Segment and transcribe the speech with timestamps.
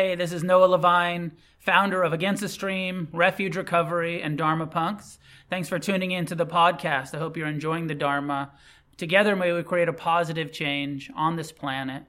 [0.00, 5.18] Hey, this is Noah Levine, founder of Against the Stream, Refuge Recovery, and Dharma Punks.
[5.50, 7.14] Thanks for tuning in to the podcast.
[7.14, 8.50] I hope you're enjoying the Dharma.
[8.96, 12.04] Together, may we create a positive change on this planet.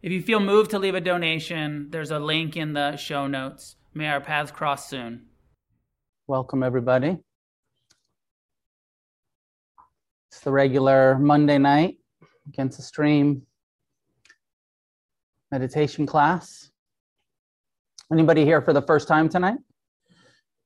[0.00, 3.76] If you feel moved to leave a donation, there's a link in the show notes.
[3.92, 5.26] May our paths cross soon.
[6.26, 7.18] Welcome, everybody.
[10.30, 11.98] It's the regular Monday night
[12.48, 13.42] against the stream
[15.52, 16.69] meditation class.
[18.12, 19.58] Anybody here for the first time tonight?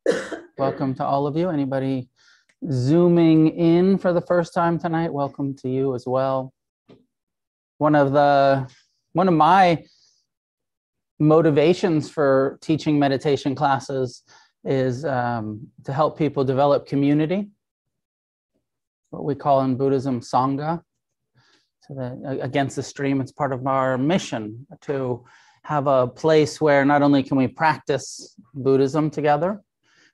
[0.59, 1.51] welcome to all of you.
[1.51, 2.09] Anybody
[2.73, 5.12] zooming in for the first time tonight?
[5.12, 6.54] Welcome to you as well.
[7.77, 8.66] One of the
[9.12, 9.84] one of my
[11.18, 14.23] motivations for teaching meditation classes
[14.65, 17.51] is um, to help people develop community,
[19.10, 20.80] what we call in Buddhism sangha.
[21.82, 25.26] So that against the stream, it's part of our mission to
[25.64, 29.60] have a place where not only can we practice Buddhism together,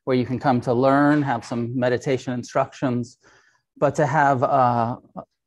[0.05, 3.19] where you can come to learn, have some meditation instructions,
[3.77, 4.97] but to have a,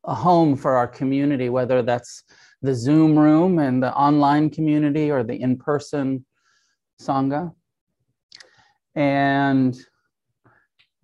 [0.04, 2.22] a home for our community, whether that's
[2.60, 6.24] the Zoom room and the online community or the in person
[7.00, 7.52] Sangha.
[8.94, 9.74] And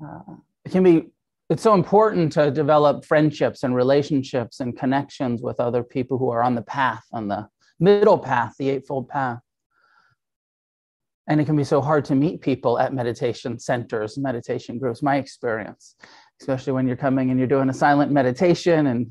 [0.04, 0.34] uh,
[0.64, 1.06] it can be,
[1.48, 6.42] it's so important to develop friendships and relationships and connections with other people who are
[6.42, 7.48] on the path, on the
[7.80, 9.40] middle path, the Eightfold Path.
[11.26, 15.16] And it can be so hard to meet people at meditation centers, meditation groups, my
[15.16, 15.96] experience,
[16.40, 19.10] especially when you're coming and you're doing a silent meditation and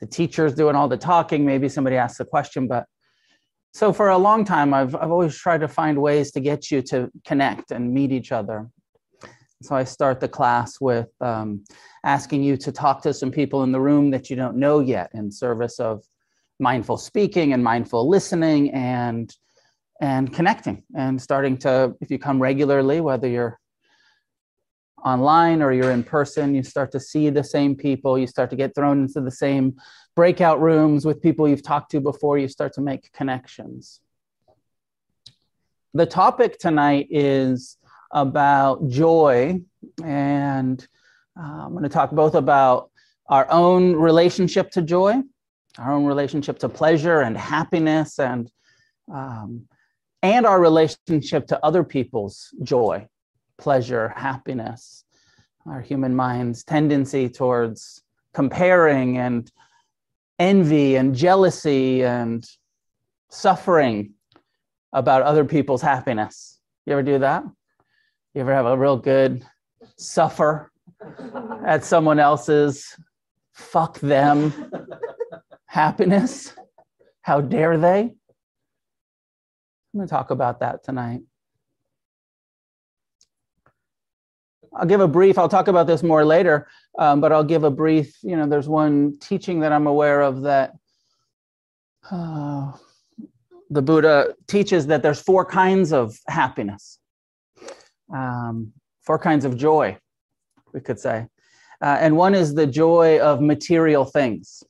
[0.00, 1.44] the teacher's doing all the talking.
[1.44, 2.86] Maybe somebody asks a question, but
[3.72, 6.82] so for a long time, I've, I've always tried to find ways to get you
[6.82, 8.68] to connect and meet each other.
[9.62, 11.64] So I start the class with um,
[12.04, 15.10] asking you to talk to some people in the room that you don't know yet
[15.12, 16.02] in service of
[16.60, 19.34] mindful speaking and mindful listening and
[20.00, 23.58] and connecting and starting to if you come regularly whether you're
[25.04, 28.18] online or you're in person you start to see the same people.
[28.18, 29.76] You start to get thrown into the same
[30.14, 32.38] breakout rooms with people you've talked to before.
[32.38, 34.00] You start to make connections.
[35.94, 37.76] The topic tonight is
[38.12, 39.60] about joy
[40.04, 40.86] and
[41.38, 42.90] uh, i'm going to talk both about
[43.28, 45.22] our own relationship to joy
[45.80, 48.50] our own relationship to pleasure and happiness and
[49.12, 49.66] um,
[50.22, 53.06] and our relationship to other people's joy
[53.58, 55.04] pleasure happiness
[55.66, 58.02] our human mind's tendency towards
[58.34, 59.50] comparing and
[60.38, 62.48] envy and jealousy and
[63.28, 64.12] suffering
[64.92, 66.58] about other people's happiness.
[66.86, 67.44] You ever do that?
[68.34, 69.44] You ever have a real good
[69.96, 70.72] suffer
[71.64, 72.96] at someone else's
[73.52, 74.52] fuck them
[75.70, 76.52] happiness.
[77.22, 78.00] How dare they?
[78.00, 78.16] I'm
[79.94, 81.20] going to talk about that tonight.
[84.74, 87.70] I'll give a brief, I'll talk about this more later, um, but I'll give a
[87.70, 88.16] brief.
[88.22, 90.72] You know, there's one teaching that I'm aware of that
[92.10, 92.72] uh,
[93.68, 96.98] the Buddha teaches that there's four kinds of happiness,
[98.12, 98.72] um,
[99.02, 99.96] four kinds of joy,
[100.72, 101.26] we could say.
[101.80, 104.64] Uh, and one is the joy of material things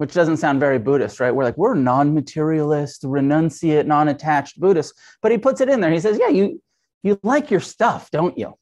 [0.00, 1.30] which doesn't sound very Buddhist, right?
[1.30, 4.98] We're like, we're non materialist, renunciate, non attached Buddhists.
[5.20, 5.90] But he puts it in there.
[5.90, 6.62] He says, yeah, you,
[7.02, 8.54] you like your stuff, don't you?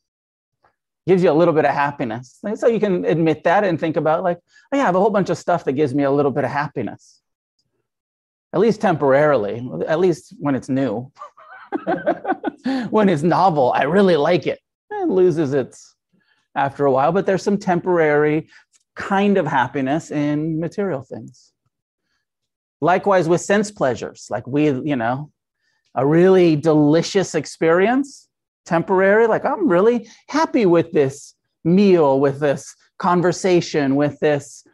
[1.06, 2.40] Gives you a little bit of happiness.
[2.42, 4.38] And so you can admit that and think about, like,
[4.72, 6.42] oh, yeah, I have a whole bunch of stuff that gives me a little bit
[6.42, 7.20] of happiness,
[8.52, 11.12] at least temporarily, at least when it's new.
[12.90, 14.58] when it's novel, I really like it.
[14.90, 15.94] It loses its
[16.56, 18.48] after a while, but there's some temporary
[18.98, 21.52] kind of happiness in material things.
[22.80, 25.30] Likewise with sense pleasures, like we, you know,
[25.94, 28.28] a really delicious experience,
[28.66, 34.64] temporary, like I'm really happy with this meal, with this conversation, with this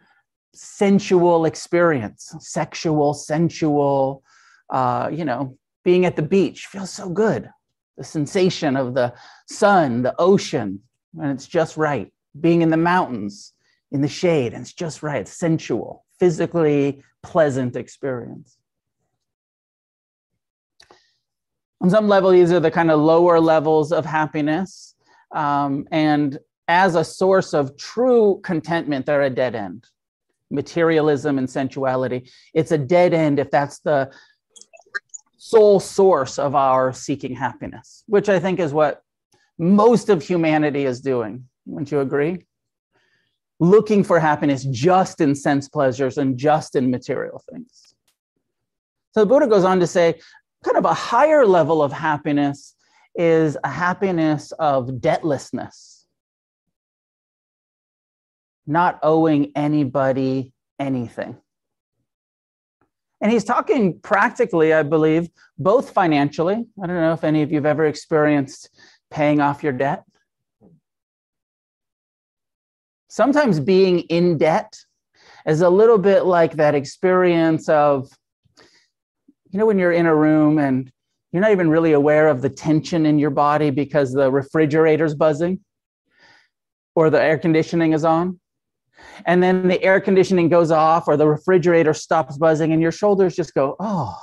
[0.54, 4.22] sensual experience, sexual, sensual,
[4.70, 7.48] uh, you know, being at the beach feels so good.
[7.96, 9.14] The sensation of the
[9.48, 10.80] sun, the ocean,
[11.20, 12.12] and it's just right.
[12.40, 13.53] Being in the mountains,
[13.94, 18.58] in the shade, and it's just right, it's sensual, physically pleasant experience.
[21.80, 24.96] On some level, these are the kind of lower levels of happiness.
[25.32, 29.84] Um, and as a source of true contentment, they're a dead end.
[30.50, 34.10] Materialism and sensuality, it's a dead end if that's the
[35.36, 39.02] sole source of our seeking happiness, which I think is what
[39.56, 41.48] most of humanity is doing.
[41.64, 42.44] Wouldn't you agree?
[43.60, 47.94] Looking for happiness just in sense pleasures and just in material things.
[49.12, 50.20] So the Buddha goes on to say,
[50.64, 52.74] kind of a higher level of happiness
[53.14, 56.04] is a happiness of debtlessness,
[58.66, 61.36] not owing anybody anything.
[63.20, 66.66] And he's talking practically, I believe, both financially.
[66.82, 68.68] I don't know if any of you have ever experienced
[69.10, 70.02] paying off your debt.
[73.14, 74.76] Sometimes being in debt
[75.46, 78.08] is a little bit like that experience of,
[79.50, 80.90] you know, when you're in a room and
[81.30, 85.60] you're not even really aware of the tension in your body because the refrigerator's buzzing
[86.96, 88.40] or the air conditioning is on.
[89.26, 93.36] And then the air conditioning goes off or the refrigerator stops buzzing and your shoulders
[93.36, 94.20] just go, oh,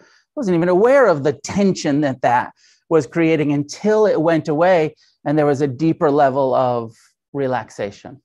[0.00, 0.04] I
[0.34, 2.54] wasn't even aware of the tension that that
[2.88, 6.92] was creating until it went away and there was a deeper level of
[7.32, 8.20] relaxation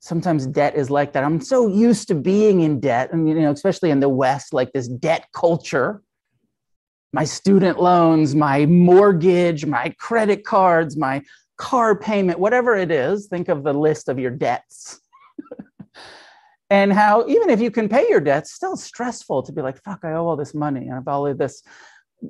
[0.00, 1.24] sometimes debt is like that.
[1.24, 4.72] I'm so used to being in debt, and you know, especially in the West, like
[4.72, 6.02] this debt culture.
[7.12, 11.22] My student loans, my mortgage, my credit cards, my
[11.58, 15.00] car payment, whatever it is, think of the list of your debts.
[16.70, 20.00] and how even if you can pay your debts, still stressful to be like, fuck,
[20.04, 21.62] I owe all this money and I've all of this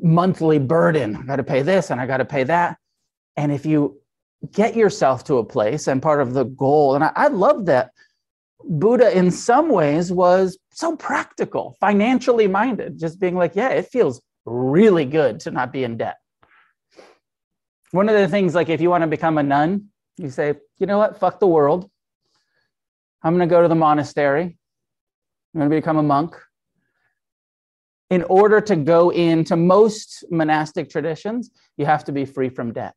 [0.02, 1.14] monthly burden.
[1.14, 2.78] I got to pay this and I got to pay that.
[3.36, 3.99] And if you
[4.52, 6.94] get yourself to a place and part of the goal.
[6.94, 7.90] And I, I love that
[8.64, 14.20] buddha in some ways was so practical financially minded just being like yeah it feels
[14.44, 16.16] really good to not be in debt.
[17.92, 20.86] One of the things like if you want to become a nun you say you
[20.86, 21.18] know what?
[21.18, 21.90] Fuck the world.
[23.22, 24.42] I'm going to go to the monastery.
[24.42, 26.36] I'm going to become a monk.
[28.08, 32.94] In order to go into most monastic traditions you have to be free from debt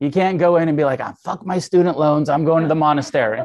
[0.00, 2.28] you can't go in and be like, ah, fuck my student loans.
[2.28, 3.42] I'm going to the monastery.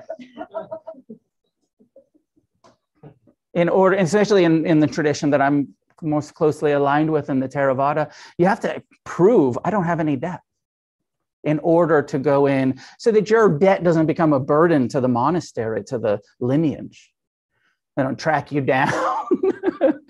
[3.54, 7.48] in order, especially in, in the tradition that I'm most closely aligned with in the
[7.48, 10.42] Theravada, you have to prove I don't have any debt
[11.44, 15.08] in order to go in so that your debt doesn't become a burden to the
[15.08, 17.12] monastery, to the lineage.
[17.96, 18.92] They don't track you down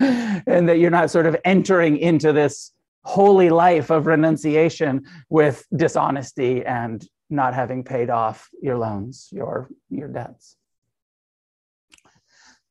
[0.00, 2.72] and that you're not sort of entering into this
[3.04, 10.08] holy life of renunciation with dishonesty and not having paid off your loans, your, your
[10.08, 10.56] debts.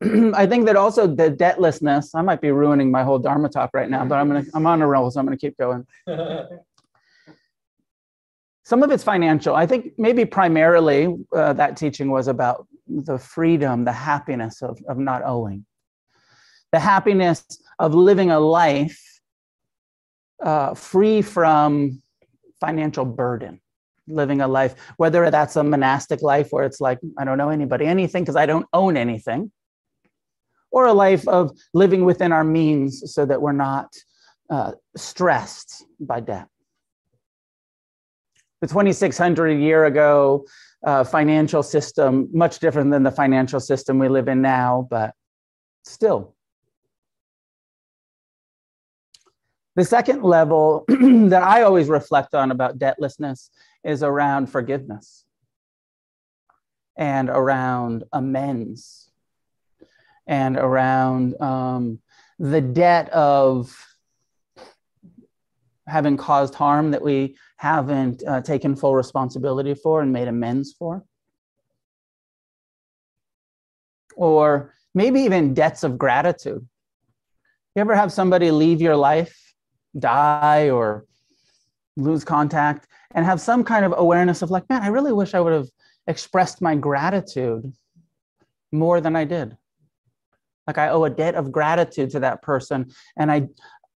[0.34, 3.90] I think that also the debtlessness, I might be ruining my whole Dharma talk right
[3.90, 5.86] now, but I'm gonna I'm on a roll, so I'm gonna keep going.
[8.66, 9.56] Some of it's financial.
[9.56, 14.98] I think maybe primarily uh, that teaching was about the freedom, the happiness of, of
[14.98, 15.66] not owing,
[16.72, 17.46] the happiness
[17.78, 19.13] of living a life
[20.44, 22.02] uh, free from
[22.60, 23.62] financial burden,
[24.08, 27.86] living a life, whether that's a monastic life where it's like, I don't know anybody,
[27.86, 29.52] anything, because I don't own anything,
[30.72, 33.94] or a life of living within our means so that we're not
[34.50, 36.48] uh, stressed by debt.
[38.62, 40.46] The 2600 year ago
[40.86, 45.14] uh, financial system, much different than the financial system we live in now, but
[45.84, 46.33] still
[49.76, 53.50] The second level that I always reflect on about debtlessness
[53.84, 55.26] is around forgiveness
[56.96, 59.10] and around amends
[60.28, 62.00] and around um,
[62.38, 63.76] the debt of
[65.88, 71.04] having caused harm that we haven't uh, taken full responsibility for and made amends for.
[74.16, 76.66] Or maybe even debts of gratitude.
[77.76, 79.43] You ever have somebody leave your life
[79.98, 81.06] die or
[81.96, 85.40] lose contact and have some kind of awareness of like man i really wish i
[85.40, 85.68] would have
[86.08, 87.72] expressed my gratitude
[88.72, 89.56] more than i did.
[90.68, 92.92] Like i owe a debt of gratitude to that person.
[93.18, 93.48] And i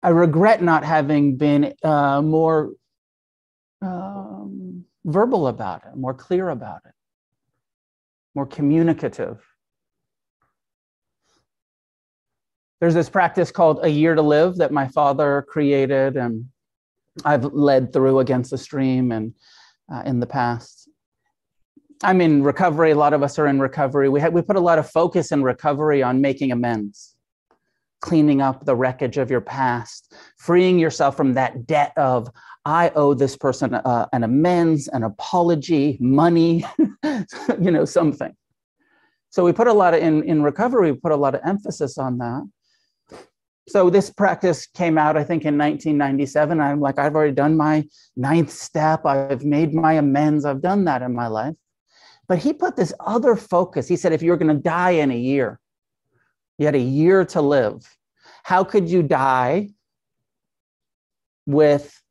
[0.03, 2.73] i regret not having been uh, more
[3.81, 6.93] um, verbal about it more clear about it
[8.35, 9.39] more communicative
[12.79, 16.46] there's this practice called a year to live that my father created and
[17.25, 19.34] i've led through against the stream and
[19.91, 20.89] uh, in the past.
[22.03, 22.91] I'm in recovery.
[22.91, 24.10] A lot of us are in recovery.
[24.10, 27.15] We, have, we put a lot of focus in recovery on making amends
[28.00, 32.29] cleaning up the wreckage of your past freeing yourself from that debt of
[32.63, 36.63] i owe this person uh, an amends an apology money
[37.60, 38.36] you know something.
[39.31, 41.98] So we put a lot of in, in recovery we put a lot of emphasis
[41.98, 42.48] on that
[43.67, 47.86] so this practice came out i think in 1997 i'm like i've already done my
[48.15, 51.55] ninth step i've made my amends i've done that in my life
[52.27, 55.17] but he put this other focus he said if you're going to die in a
[55.17, 55.59] year
[56.57, 57.97] You had a year to live.
[58.43, 59.69] How could you die
[61.45, 62.01] with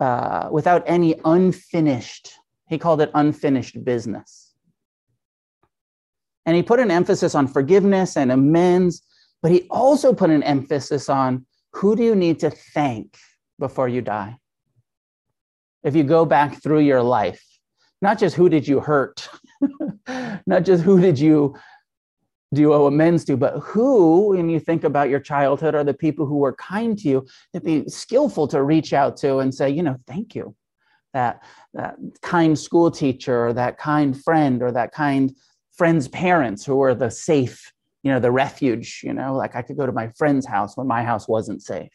[0.00, 2.32] uh, without any unfinished?
[2.68, 4.54] He called it unfinished business.
[6.44, 9.02] And he put an emphasis on forgiveness and amends,
[9.46, 13.16] but he also put an emphasis on who do you need to thank
[13.60, 14.38] before you die?
[15.84, 17.40] If you go back through your life,
[18.02, 19.28] not just who did you hurt,
[20.48, 21.54] not just who did you
[22.54, 25.94] do you owe amends to, but who, when you think about your childhood, are the
[25.94, 29.70] people who were kind to you, to be skillful to reach out to and say,
[29.70, 30.56] you know, thank you.
[31.14, 35.32] That, that kind school teacher or that kind friend or that kind
[35.72, 37.72] friend's parents who were the safe,
[38.06, 40.86] you know, the refuge, you know, like I could go to my friend's house when
[40.86, 41.90] my house wasn't safe.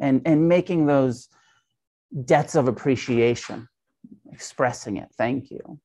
[0.00, 1.28] And, and making those
[2.24, 3.68] debts of appreciation,
[4.32, 5.10] expressing it.
[5.18, 5.78] Thank you.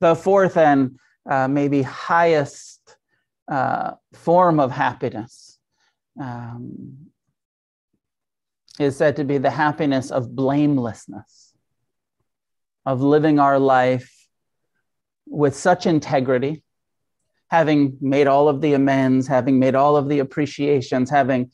[0.00, 2.98] The fourth and uh, maybe highest
[3.50, 5.58] uh, form of happiness
[6.20, 6.98] um,
[8.78, 11.49] is said to be the happiness of blamelessness,
[12.90, 14.26] of living our life
[15.26, 16.64] with such integrity,
[17.48, 21.52] having made all of the amends, having made all of the appreciations, having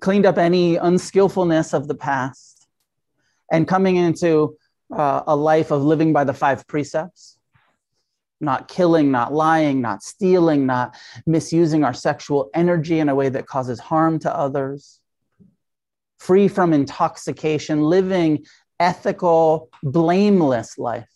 [0.00, 2.68] cleaned up any unskillfulness of the past,
[3.50, 4.56] and coming into
[4.96, 7.38] uh, a life of living by the five precepts
[8.40, 13.46] not killing, not lying, not stealing, not misusing our sexual energy in a way that
[13.46, 15.00] causes harm to others,
[16.20, 18.44] free from intoxication, living
[18.80, 21.08] ethical, blameless life.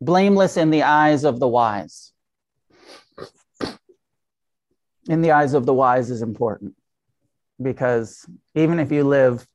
[0.00, 2.12] Blameless in the eyes of the wise.
[5.08, 6.74] In the eyes of the wise is important
[7.60, 9.46] because even if you live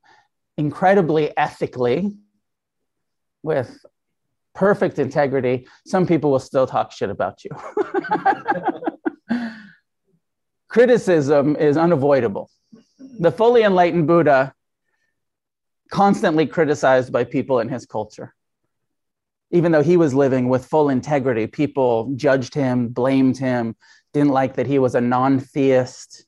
[0.57, 2.15] incredibly ethically
[3.41, 3.83] with
[4.53, 7.51] perfect integrity, some people will still talk shit about you.
[10.67, 12.49] Criticism is unavoidable.
[13.19, 14.53] The fully enlightened Buddha
[15.89, 18.33] constantly criticized by people in his culture.
[19.51, 23.75] Even though he was living with full integrity, people judged him, blamed him,
[24.13, 26.25] didn't like that he was a non-theist,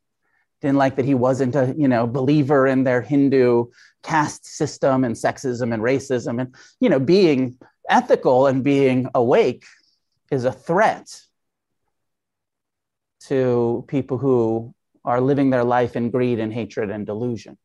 [0.61, 3.65] didn't like that he wasn't a you know believer in their Hindu
[4.03, 7.57] caste system and sexism and racism and you know being
[7.89, 9.65] ethical and being awake
[10.31, 11.21] is a threat
[13.21, 14.73] to people who
[15.05, 17.57] are living their life in greed and hatred and delusion.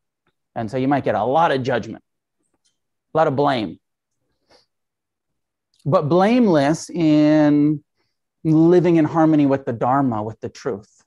[0.54, 2.04] And so you might get a lot of judgment,
[3.14, 3.78] a lot of blame.
[5.84, 7.82] But blameless in
[8.44, 11.02] living in harmony with the Dharma, with the truth.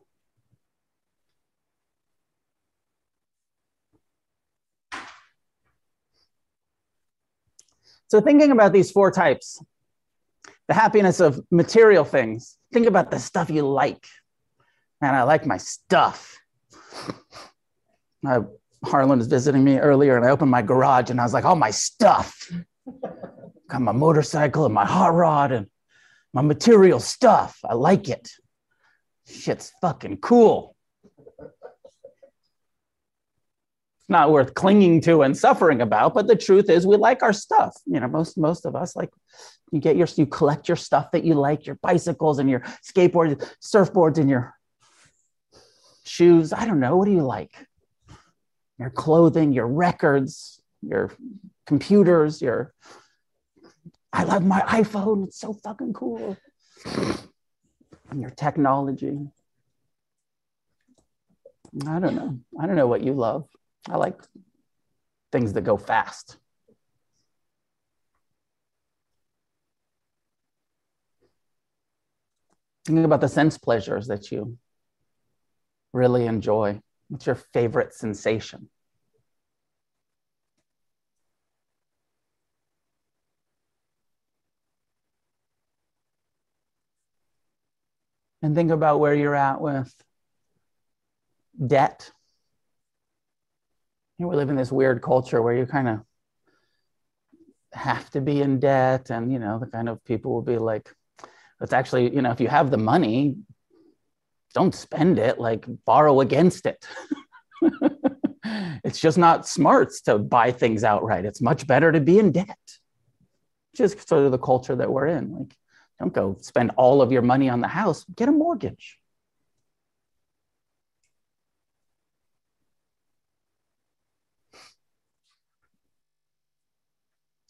[8.08, 9.62] So, thinking about these four types
[10.68, 14.08] the happiness of material things, think about the stuff you like.
[15.02, 16.38] Man, I like my stuff.
[18.22, 18.40] My,
[18.86, 21.56] Harlan was visiting me earlier, and I opened my garage and I was like, all
[21.56, 22.52] my stuff.
[23.70, 25.68] Got my motorcycle and my hot rod and
[26.34, 27.58] my material stuff.
[27.68, 28.30] I like it.
[29.28, 30.76] Shit's fucking cool.
[34.06, 37.34] It's not worth clinging to and suffering about but the truth is we like our
[37.34, 39.10] stuff you know most most of us like
[39.72, 43.44] you get your you collect your stuff that you like your bicycles and your skateboards
[43.64, 44.54] surfboards and your
[46.04, 47.52] shoes i don't know what do you like
[48.80, 51.12] your clothing your records your
[51.66, 52.74] computers your
[54.14, 55.26] i love my iphone.
[55.26, 56.38] It's so fucking cool.
[58.10, 59.20] And your technology.
[61.88, 62.40] I don't know.
[62.60, 63.48] I don't know what you love.
[63.90, 64.22] I like
[65.32, 66.38] things that go fast.
[72.86, 74.58] Thinking about the sense pleasures that you
[75.92, 76.82] really enjoy.
[77.10, 78.70] What's your favorite sensation?
[88.42, 89.94] And think about where you're at with
[91.66, 92.12] debt
[94.18, 96.00] you know, we live in this weird culture where you kind of
[97.74, 100.90] have to be in debt and you know the kind of people will be like
[101.60, 103.36] it's actually you know if you have the money
[104.56, 106.84] don't spend it like borrow against it.
[108.84, 111.26] It's just not smart to buy things outright.
[111.26, 112.60] It's much better to be in debt.
[113.76, 115.34] Just sort of the culture that we're in.
[115.34, 115.56] Like
[116.00, 119.00] don't go spend all of your money on the house get a mortgage.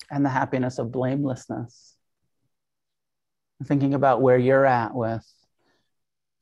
[0.10, 1.96] And the happiness of blamelessness.
[3.66, 5.26] Thinking about where you're at with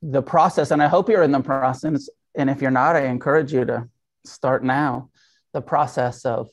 [0.04, 2.10] the process, and I hope you're in the process.
[2.36, 3.88] And if you're not, I encourage you to
[4.26, 5.10] start now
[5.54, 6.50] the process of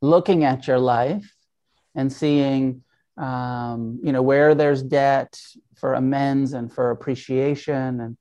[0.00, 1.34] looking at your life
[1.94, 2.82] and seeing,
[3.16, 5.40] um, you know, where there's debt
[5.74, 8.16] for amends and for appreciation and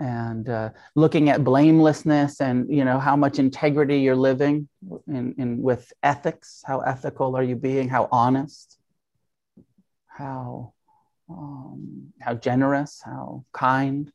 [0.00, 4.68] and uh, looking at blamelessness and you know how much integrity you're living
[5.08, 8.78] in, in with ethics how ethical are you being how honest
[10.06, 10.72] how
[11.30, 14.12] um, how generous how kind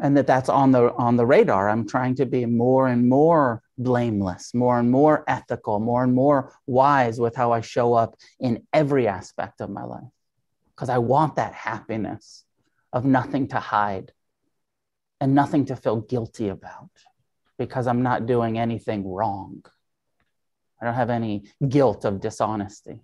[0.00, 3.62] and that that's on the on the radar i'm trying to be more and more
[3.78, 8.62] blameless more and more ethical more and more wise with how i show up in
[8.72, 10.12] every aspect of my life
[10.74, 12.44] because i want that happiness
[12.92, 14.12] of nothing to hide
[15.20, 16.90] and nothing to feel guilty about
[17.58, 19.64] because I'm not doing anything wrong.
[20.80, 23.00] I don't have any guilt of dishonesty.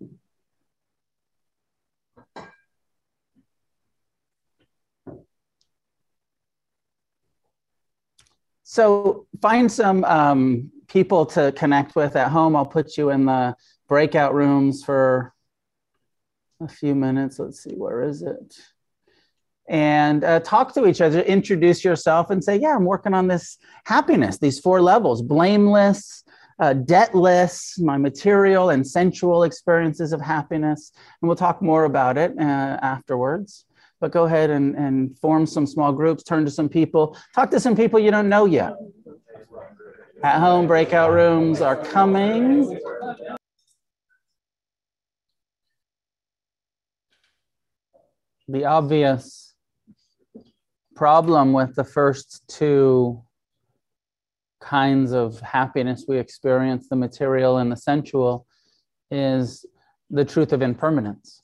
[8.75, 12.57] So find some um, people to connect with at home.
[12.57, 13.54] I'll put you in the
[13.87, 15.33] breakout rooms for
[16.61, 17.38] a few minutes.
[17.38, 18.57] Let's see, where is it?
[19.69, 23.59] and uh, talk to each other, introduce yourself, and say, Yeah, I'm working on this
[23.85, 26.25] happiness, these four levels blameless,
[26.59, 30.90] uh, debtless, my material and sensual experiences of happiness.
[31.23, 32.43] And we'll talk more about it uh,
[32.83, 33.66] afterwards.
[34.04, 37.58] But go ahead and, and form some small groups, turn to some people, talk to
[37.58, 38.75] some people you don't know yet.
[40.23, 42.78] At home, breakout rooms are coming.
[48.46, 49.54] The obvious
[50.94, 53.23] problem with the first two
[54.61, 58.46] kinds of happiness we experience, the material and the sensual,
[59.11, 59.64] is
[60.11, 61.40] the truth of impermanence.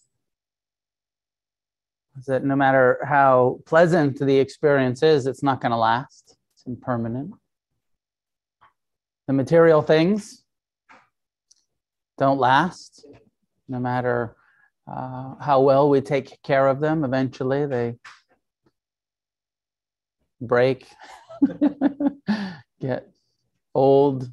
[2.21, 6.67] Is that no matter how pleasant the experience is, it's not going to last, it's
[6.67, 7.33] impermanent.
[9.27, 10.45] The material things
[12.19, 13.07] don't last,
[13.69, 14.37] no matter
[14.87, 17.97] uh, how well we take care of them, eventually they
[20.43, 20.87] break,
[22.83, 23.09] get
[23.75, 24.31] old,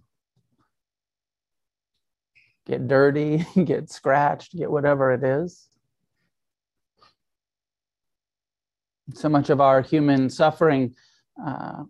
[2.65, 5.69] get dirty, get scratched, get whatever it is.
[9.13, 10.95] So much of our human suffering
[11.45, 11.83] uh,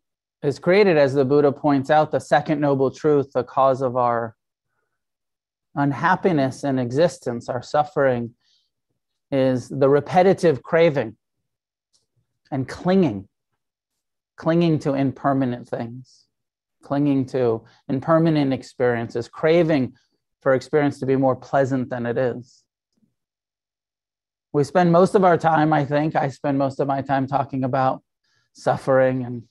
[0.44, 4.36] is created, as the Buddha points out, the second noble truth, the cause of our
[5.76, 8.34] unhappiness in existence, our suffering,
[9.32, 11.18] is the repetitive craving
[12.52, 13.28] and clinging
[14.38, 16.26] clinging to impermanent things,
[16.84, 19.94] clinging to impermanent experiences, craving
[20.42, 22.64] for experience to be more pleasant than it is.
[24.54, 27.64] We spend most of our time, I think, I spend most of my time talking
[27.64, 28.02] about
[28.54, 29.44] suffering and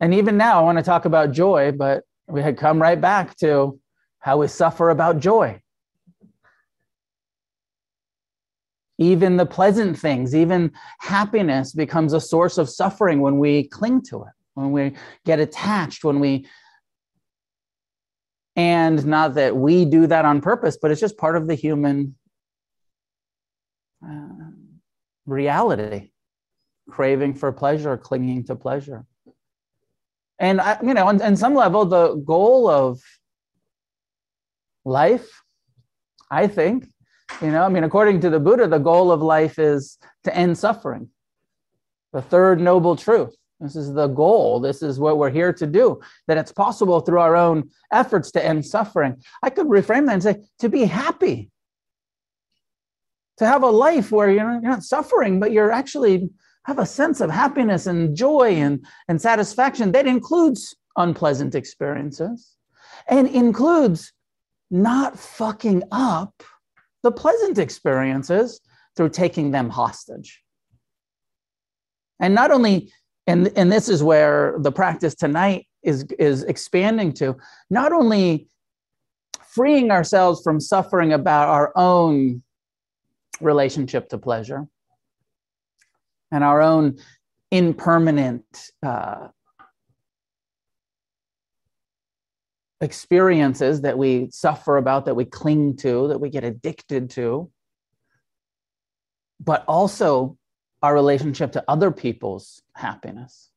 [0.00, 3.36] and even now I want to talk about joy, but we had come right back
[3.38, 3.80] to
[4.20, 5.60] how we suffer about joy.
[8.98, 14.22] Even the pleasant things, even happiness becomes a source of suffering when we cling to
[14.22, 16.46] it, when we get attached, when we.
[18.56, 22.16] And not that we do that on purpose, but it's just part of the human
[24.06, 24.50] uh,
[25.26, 26.10] reality
[26.90, 29.04] craving for pleasure, clinging to pleasure.
[30.38, 33.00] And, I, you know, on, on some level, the goal of
[34.84, 35.28] life,
[36.30, 36.86] I think,
[37.42, 40.56] you know, I mean, according to the Buddha, the goal of life is to end
[40.56, 41.08] suffering.
[42.12, 43.34] The third noble truth.
[43.60, 44.60] This is the goal.
[44.60, 46.00] This is what we're here to do.
[46.28, 49.20] That it's possible through our own efforts to end suffering.
[49.42, 51.50] I could reframe that and say to be happy,
[53.38, 56.28] to have a life where you're not, you're not suffering, but you're actually
[56.64, 62.56] have a sense of happiness and joy and, and satisfaction that includes unpleasant experiences
[63.08, 64.12] and includes
[64.70, 66.42] not fucking up
[67.02, 68.60] the pleasant experiences
[68.96, 70.42] through taking them hostage.
[72.20, 72.92] And not only,
[73.26, 77.36] and, and this is where the practice tonight is, is expanding to,
[77.70, 78.48] not only
[79.46, 82.42] freeing ourselves from suffering about our own
[83.40, 84.66] relationship to pleasure
[86.30, 86.98] and our own
[87.50, 89.28] impermanent uh,
[92.80, 97.50] experiences that we suffer about, that we cling to, that we get addicted to,
[99.40, 100.36] but also
[100.82, 103.50] our relationship to other people's happiness.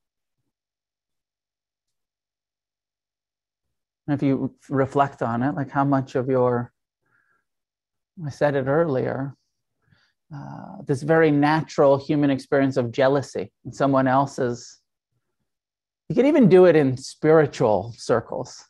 [4.07, 6.73] if you reflect on it, like how much of your,
[8.25, 9.37] I said it earlier,
[10.33, 14.79] uh, this very natural human experience of jealousy in someone else's.
[16.07, 18.63] You can even do it in spiritual circles.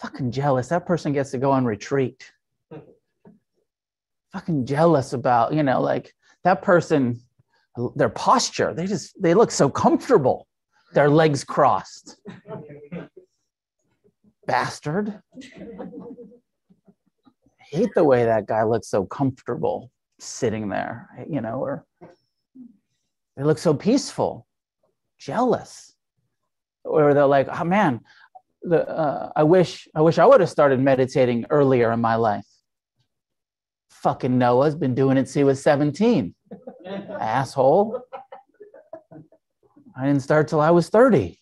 [0.00, 0.68] Fucking jealous.
[0.68, 2.30] That person gets to go on retreat.
[4.32, 7.20] Fucking jealous about, you know, like that person,
[7.96, 10.46] their posture, they just, they look so comfortable,
[10.92, 12.16] their legs crossed.
[14.46, 15.20] Bastard.
[15.34, 15.40] I
[17.58, 19.90] hate the way that guy looks so comfortable
[20.24, 21.84] sitting there, you know, or
[23.36, 24.46] they look so peaceful,
[25.18, 25.94] jealous,
[26.84, 28.00] or they're like, oh man,
[28.62, 32.46] the, uh, I wish I wish I would have started meditating earlier in my life.
[33.90, 36.34] Fucking Noah's been doing it since he was 17.
[37.20, 38.00] Asshole.
[39.96, 41.40] I didn't start till I was 30,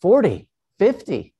[0.00, 0.48] 40,
[0.78, 1.34] 50.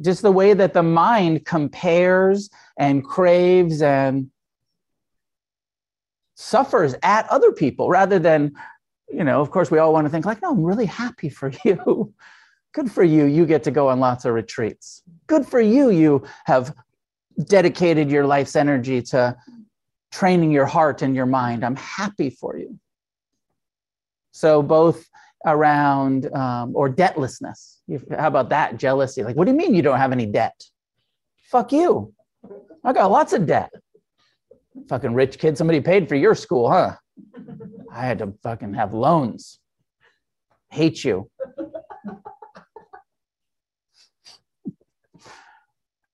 [0.00, 4.30] Just the way that the mind compares and craves and
[6.34, 8.52] suffers at other people rather than,
[9.08, 11.52] you know, of course, we all want to think like, no, I'm really happy for
[11.64, 12.12] you.
[12.72, 13.24] Good for you.
[13.24, 15.02] You get to go on lots of retreats.
[15.26, 15.90] Good for you.
[15.90, 16.74] You have
[17.44, 19.36] dedicated your life's energy to
[20.10, 21.64] training your heart and your mind.
[21.64, 22.78] I'm happy for you.
[24.32, 25.06] So, both
[25.44, 27.78] around um, or debtlessness.
[28.18, 28.76] How about that?
[28.76, 29.22] Jealousy.
[29.22, 30.64] Like, what do you mean you don't have any debt?
[31.50, 32.14] Fuck you.
[32.84, 33.72] I got lots of debt.
[34.88, 36.96] Fucking rich kid, somebody paid for your school, huh?
[37.92, 39.58] I had to fucking have loans.
[40.70, 41.30] Hate you.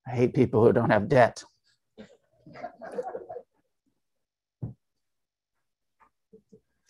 [0.07, 1.44] I hate people who don't have debt.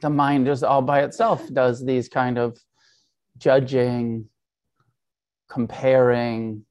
[0.00, 2.56] The mind just all by itself does these kind of
[3.36, 4.28] judging,
[5.48, 6.64] comparing,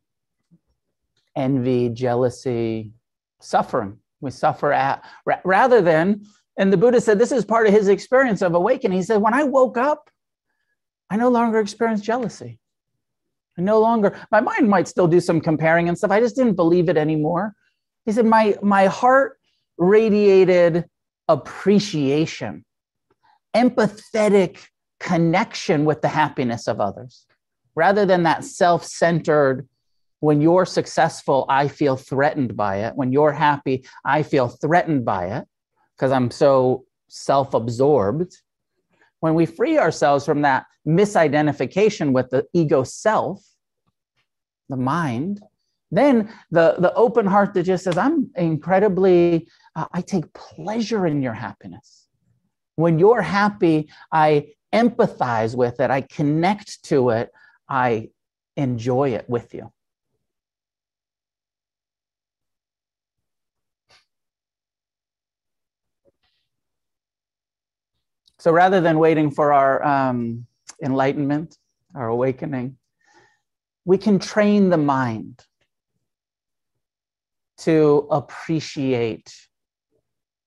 [1.35, 2.93] envy, jealousy,
[3.41, 3.99] suffering.
[4.19, 5.03] We suffer at
[5.45, 6.25] rather than,
[6.57, 8.97] and the Buddha said this is part of his experience of awakening.
[8.97, 10.09] He said, when I woke up,
[11.09, 12.59] I no longer experienced jealousy.
[13.57, 16.11] I no longer, my mind might still do some comparing and stuff.
[16.11, 17.53] I just didn't believe it anymore.
[18.05, 19.39] He said, my, my heart
[19.77, 20.85] radiated
[21.27, 22.65] appreciation,
[23.55, 24.67] empathetic
[24.99, 27.25] connection with the happiness of others,
[27.75, 29.67] rather than that self centered,
[30.19, 32.95] when you're successful, I feel threatened by it.
[32.95, 35.45] When you're happy, I feel threatened by it
[35.95, 38.35] because I'm so self absorbed.
[39.19, 43.43] When we free ourselves from that misidentification with the ego self,
[44.69, 45.41] the mind,
[45.91, 51.21] then the, the open heart that just says, I'm incredibly, uh, I take pleasure in
[51.21, 52.07] your happiness.
[52.75, 57.31] When you're happy, I empathize with it, I connect to it,
[57.69, 58.09] I
[58.55, 59.71] enjoy it with you.
[68.39, 70.45] So rather than waiting for our um,
[70.83, 71.57] enlightenment,
[71.95, 72.77] our awakening,
[73.85, 75.43] we can train the mind
[77.59, 79.33] to appreciate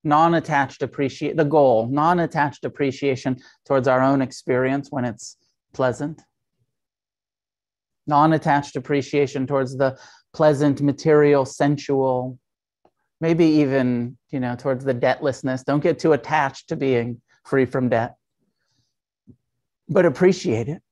[0.03, 5.37] non-attached appreciate the goal non-attached appreciation towards our own experience when it's
[5.75, 6.23] pleasant.
[8.07, 9.99] Non-attached appreciation towards the
[10.33, 12.39] pleasant material sensual
[13.21, 15.65] maybe even you know towards the debtlessness.
[15.65, 18.17] Don't get too attached to being free from debt,
[19.89, 20.83] but appreciate it.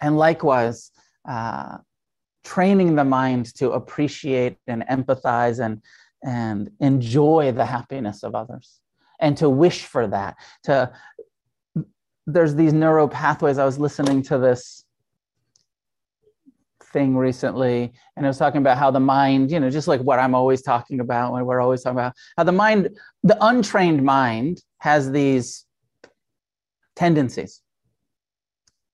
[0.00, 0.90] And likewise,
[1.26, 1.78] uh,
[2.44, 5.80] training the mind to appreciate and empathize and,
[6.22, 8.80] and enjoy the happiness of others
[9.20, 10.36] and to wish for that.
[10.64, 10.92] To
[12.26, 13.58] there's these neural pathways.
[13.58, 14.83] I was listening to this
[16.94, 20.18] thing recently, and I was talking about how the mind, you know, just like what
[20.18, 22.88] I'm always talking about, when we're always talking about how the mind,
[23.22, 25.66] the untrained mind has these
[26.96, 27.60] tendencies.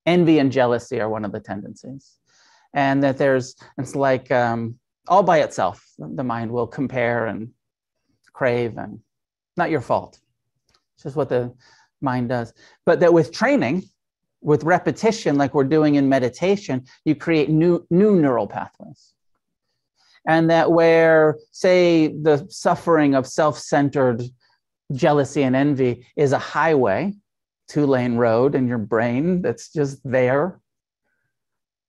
[0.07, 2.19] Envy and jealousy are one of the tendencies.
[2.73, 7.51] And that there's, it's like um, all by itself, the mind will compare and
[8.33, 9.01] crave, and
[9.57, 10.19] not your fault.
[10.95, 11.53] It's just what the
[12.01, 12.55] mind does.
[12.87, 13.83] But that with training,
[14.43, 19.13] with repetition, like we're doing in meditation, you create new, new neural pathways.
[20.27, 24.23] And that where, say, the suffering of self centered
[24.93, 27.15] jealousy and envy is a highway,
[27.69, 30.61] two lane road in your brain that's just there.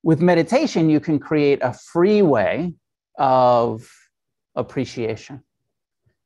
[0.04, 2.74] With meditation, you can create a freeway
[3.18, 3.90] of
[4.56, 5.44] appreciation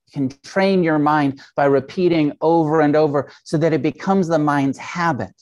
[0.07, 4.39] You can train your mind by repeating over and over so that it becomes the
[4.39, 5.33] mind's habit.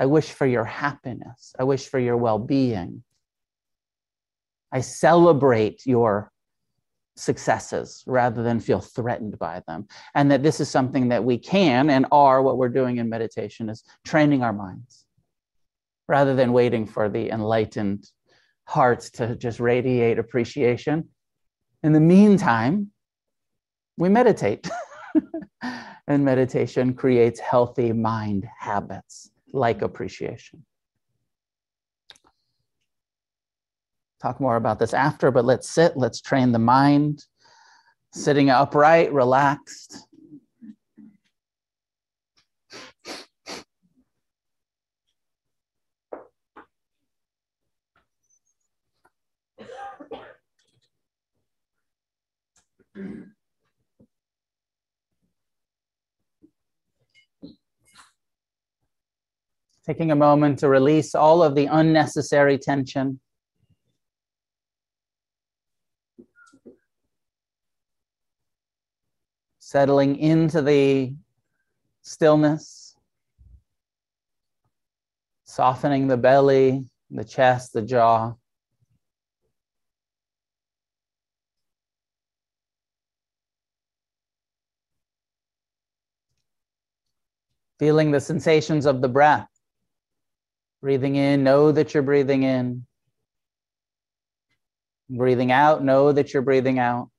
[0.00, 1.54] I wish for your happiness.
[1.58, 3.02] I wish for your well being.
[4.72, 6.32] I celebrate your
[7.16, 9.86] successes rather than feel threatened by them.
[10.14, 13.68] And that this is something that we can and are what we're doing in meditation
[13.68, 15.04] is training our minds
[16.08, 18.08] rather than waiting for the enlightened
[18.64, 21.10] hearts to just radiate appreciation.
[21.82, 22.90] In the meantime,
[23.98, 24.66] we meditate.
[26.06, 30.64] and meditation creates healthy mind habits like appreciation.
[34.20, 37.24] talk more about this after, but let's sit, let's train the mind.
[38.12, 40.06] Sitting upright, relaxed.
[59.90, 63.18] Taking a moment to release all of the unnecessary tension.
[69.58, 71.12] settling into the
[72.02, 72.94] stillness,
[75.42, 78.32] softening the belly, the chest, the jaw.
[87.80, 89.48] Feeling the sensations of the breath.
[90.82, 92.86] Breathing in, know that you're breathing in.
[95.10, 97.10] Breathing out, know that you're breathing out.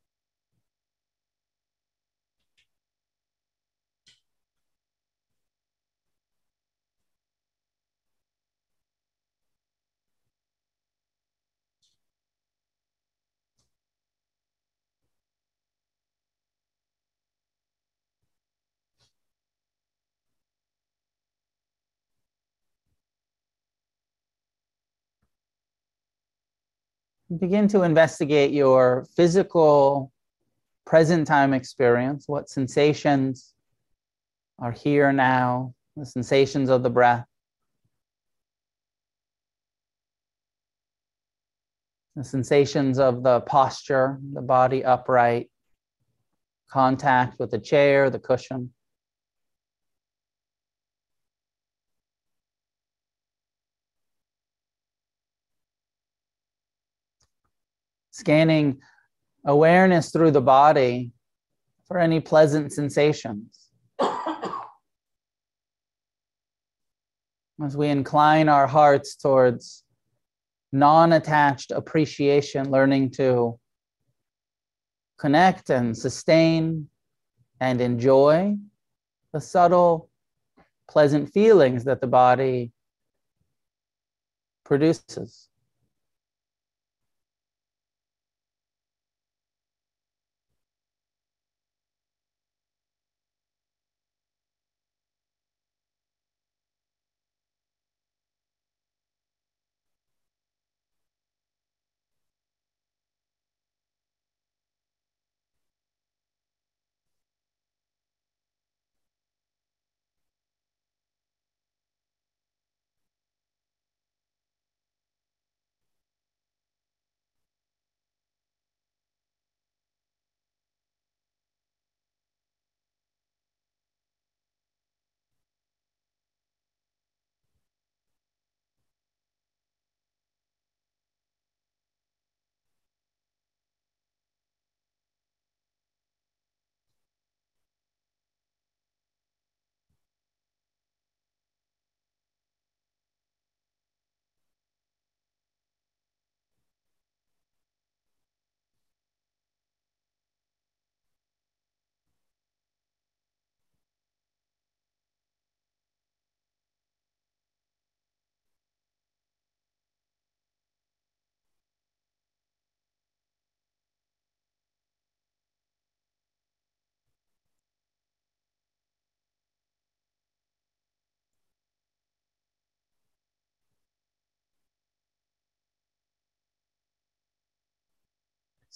[27.41, 30.11] Begin to investigate your physical
[30.85, 33.55] present time experience, what sensations
[34.59, 37.25] are here now, the sensations of the breath.
[42.15, 45.49] The sensations of the posture, the body upright,
[46.69, 48.71] contact with the chair, the cushion.
[58.21, 58.79] Scanning
[59.45, 61.11] awareness through the body
[61.87, 63.67] for any pleasant sensations.
[67.63, 69.83] As we incline our hearts towards
[70.71, 73.59] non attached appreciation, learning to
[75.19, 76.87] connect and sustain
[77.59, 78.55] and enjoy
[79.33, 80.09] the subtle,
[80.89, 82.71] pleasant feelings that the body
[84.63, 85.50] produces.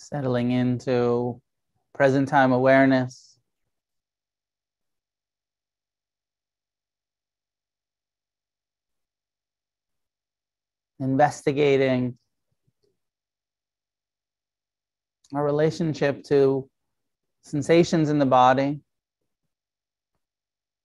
[0.07, 1.41] Settling into
[1.95, 3.39] present time awareness.
[10.99, 12.19] Investigating
[15.33, 16.69] our relationship to
[17.41, 18.81] sensations in the body,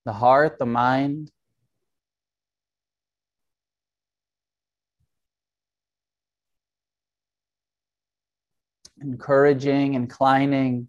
[0.05, 1.29] the heart, the mind.
[9.01, 10.87] Encouraging, inclining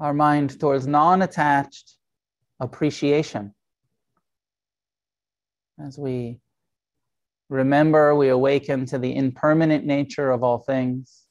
[0.00, 1.94] our mind towards non attached
[2.60, 3.54] appreciation.
[5.78, 6.40] As we
[7.48, 11.27] remember, we awaken to the impermanent nature of all things.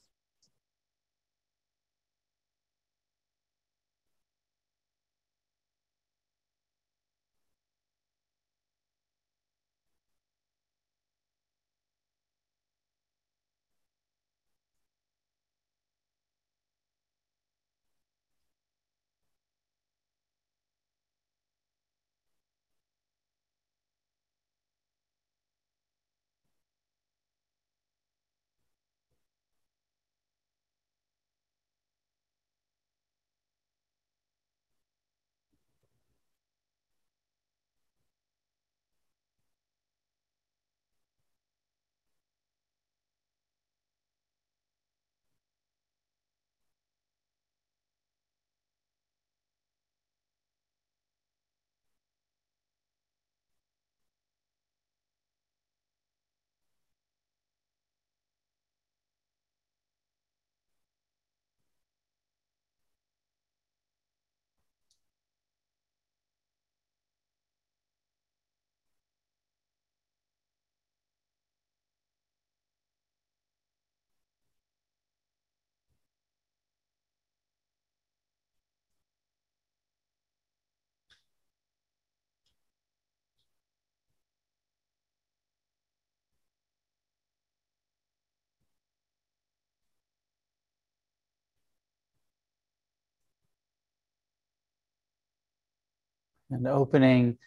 [96.49, 97.37] And opening,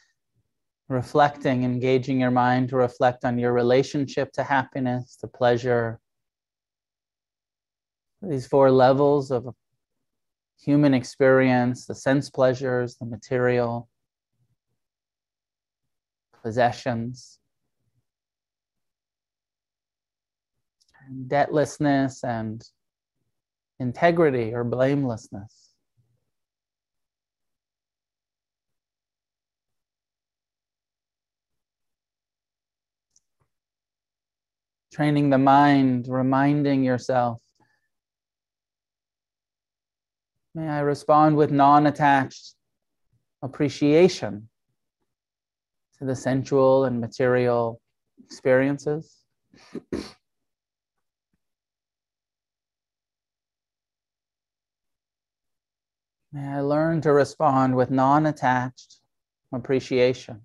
[0.89, 6.01] reflecting, engaging your mind to reflect on your relationship to happiness, to pleasure.
[8.23, 9.55] These four levels of
[10.61, 13.89] human experience the sense pleasures, the material,
[16.43, 17.39] possessions,
[21.07, 22.63] and debtlessness and
[23.79, 25.60] integrity or blamelessness.
[34.93, 37.39] Training the mind, reminding yourself.
[40.55, 42.55] May I respond with non attached
[43.43, 44.49] appreciation
[45.99, 47.81] to the sensual and material
[48.25, 49.17] experiences.
[56.33, 59.01] May I learn to respond with non attached
[59.53, 60.43] appreciation.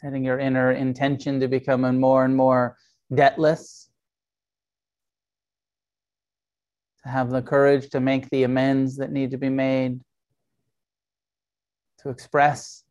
[0.00, 2.76] Setting your inner intention to become more and more
[3.14, 3.90] debtless,
[7.02, 10.00] to have the courage to make the amends that need to be made,
[11.98, 12.84] to express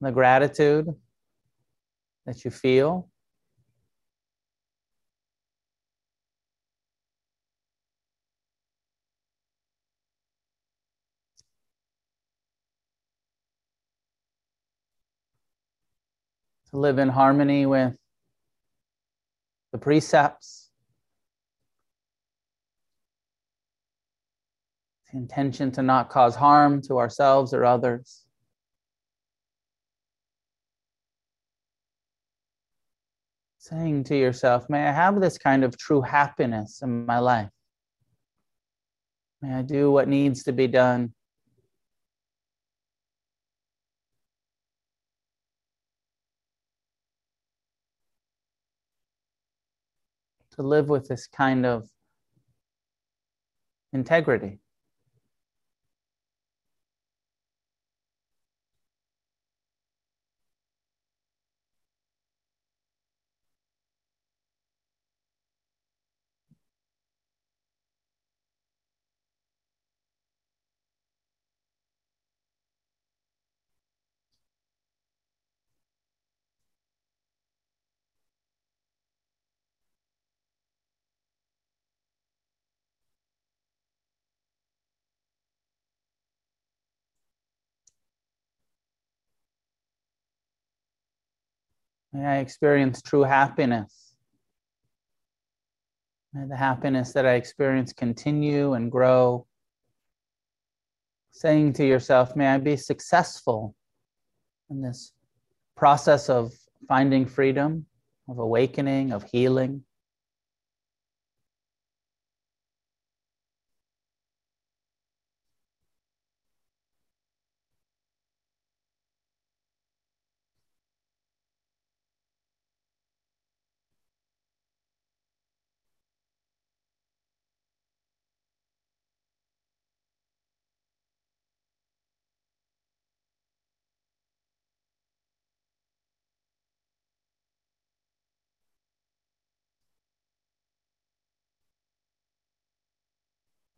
[0.00, 0.86] the gratitude
[2.26, 3.08] that you feel.
[16.74, 17.96] To live in harmony with
[19.70, 20.70] the precepts,
[25.12, 28.22] the intention to not cause harm to ourselves or others.
[33.58, 37.50] Saying to yourself, may I have this kind of true happiness in my life.
[39.40, 41.14] May I do what needs to be done
[50.56, 51.88] to live with this kind of
[53.92, 54.60] integrity.
[92.14, 94.14] May I experience true happiness.
[96.32, 99.46] May the happiness that I experience continue and grow.
[101.32, 103.74] Saying to yourself, may I be successful
[104.70, 105.12] in this
[105.76, 106.52] process of
[106.86, 107.84] finding freedom,
[108.28, 109.82] of awakening, of healing.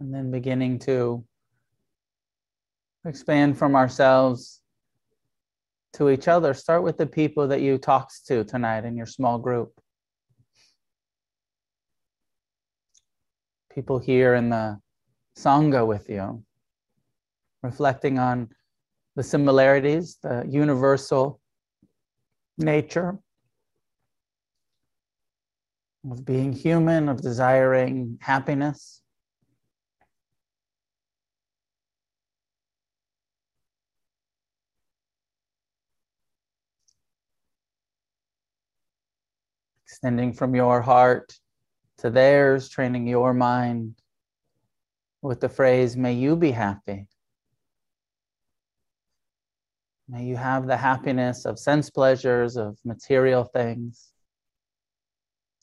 [0.00, 1.24] And then beginning to
[3.04, 4.60] expand from ourselves
[5.94, 6.52] to each other.
[6.52, 9.72] Start with the people that you talked to tonight in your small group.
[13.74, 14.78] People here in the
[15.38, 16.42] Sangha with you,
[17.62, 18.48] reflecting on
[19.16, 21.40] the similarities, the universal
[22.58, 23.18] nature
[26.10, 29.02] of being human, of desiring happiness.
[40.06, 41.34] Extending from your heart
[41.98, 43.96] to theirs, training your mind
[45.20, 47.08] with the phrase, May you be happy.
[50.08, 54.12] May you have the happiness of sense pleasures, of material things.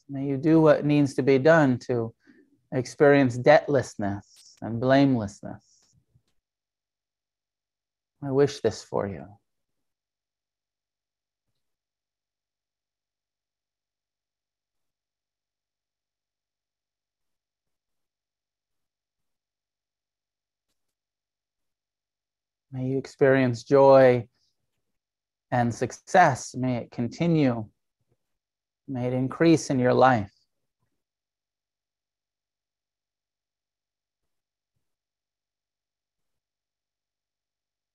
[0.09, 2.13] May you do what needs to be done to
[2.73, 5.63] experience debtlessness and blamelessness.
[8.21, 9.23] I wish this for you.
[22.73, 24.27] May you experience joy
[25.51, 26.55] and success.
[26.55, 27.67] May it continue.
[28.87, 30.33] May it increase in your life.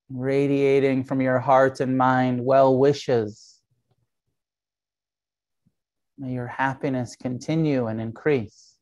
[0.09, 3.57] Radiating from your heart and mind well wishes.
[6.17, 8.77] May your happiness continue and increase.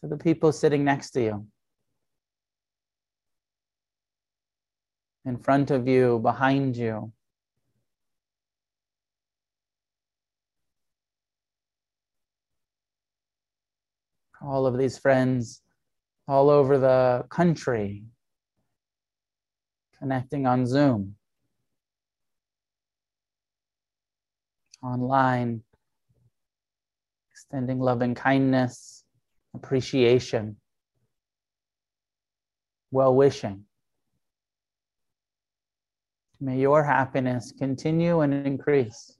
[0.00, 1.46] To the people sitting next to you.
[5.24, 7.12] In front of you, behind you.
[14.42, 15.62] All of these friends
[16.28, 18.04] all over the country
[19.98, 21.16] connecting on Zoom,
[24.82, 25.62] online,
[27.30, 29.04] extending loving kindness,
[29.54, 30.56] appreciation,
[32.90, 33.64] well wishing.
[36.44, 39.16] May your happiness continue and increase.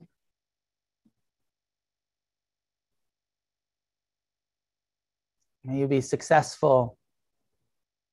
[5.65, 6.99] May you be successful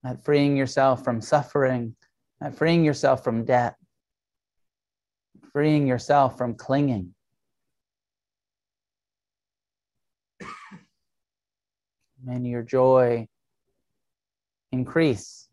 [0.06, 1.94] at freeing yourself from suffering,
[2.42, 3.76] at freeing yourself from debt,
[5.52, 7.14] freeing yourself from clinging.
[12.24, 13.28] May your joy
[14.72, 15.50] increase.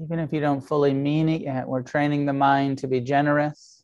[0.00, 3.82] Even if you don't fully mean it yet, we're training the mind to be generous,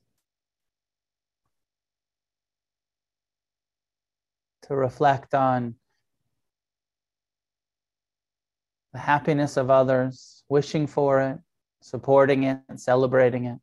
[4.62, 5.74] to reflect on
[8.92, 11.38] the happiness of others, wishing for it,
[11.82, 13.58] supporting it, and celebrating it.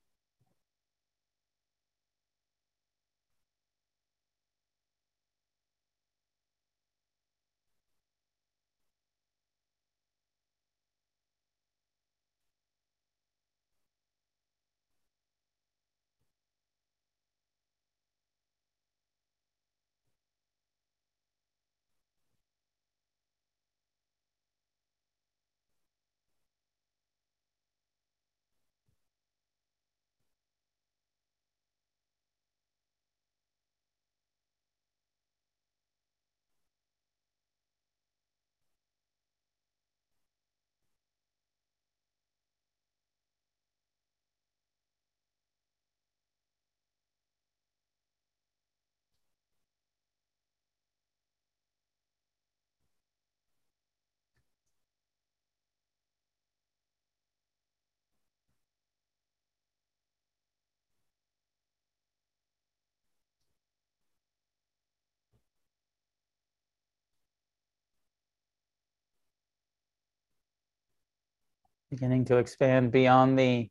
[71.91, 73.69] Beginning to expand beyond the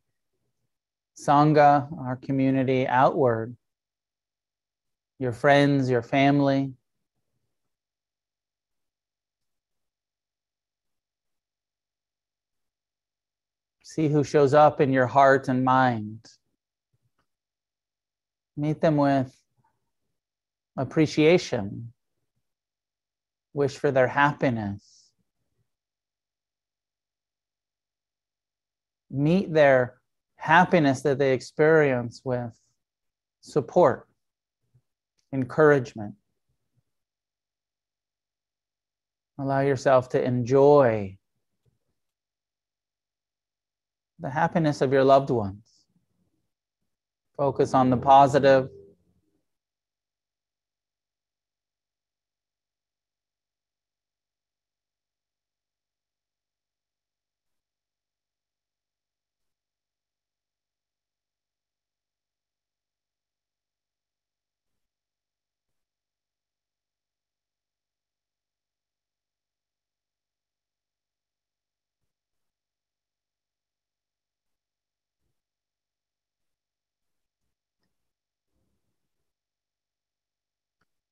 [1.19, 3.57] Sangha, our community, outward.
[5.17, 6.73] Your friends, your family.
[13.83, 16.23] See who shows up in your heart and mind.
[18.55, 19.35] Meet them with
[20.77, 21.91] appreciation,
[23.53, 25.00] wish for their happiness
[29.11, 29.99] meet their
[30.35, 32.51] happiness that they experience with
[33.41, 34.07] support,
[35.33, 36.15] encouragement.
[39.39, 41.17] Allow yourself to enjoy
[44.19, 45.65] the happiness of your loved ones.
[47.37, 48.69] Focus on the positive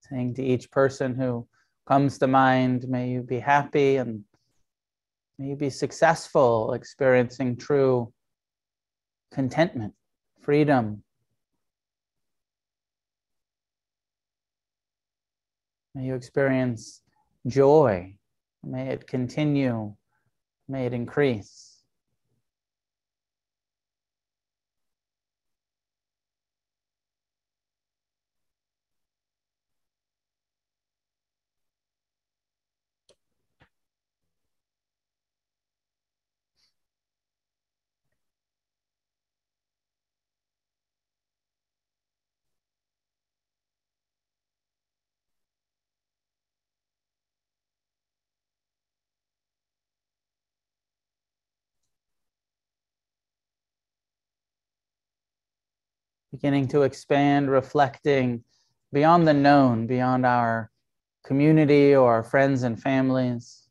[0.09, 1.47] saying to each person who
[1.87, 4.23] comes to mind, may you be happy and
[5.37, 8.11] may you be successful, experiencing true
[9.31, 9.93] contentment,
[10.41, 11.03] freedom.
[15.95, 17.01] May you experience
[17.47, 18.15] joy.
[18.63, 19.95] May it continue.
[20.67, 21.68] May it increase.
[56.39, 58.41] Beginning to expand, reflecting
[58.93, 60.71] beyond the known, beyond our
[61.25, 63.67] community or our friends and families,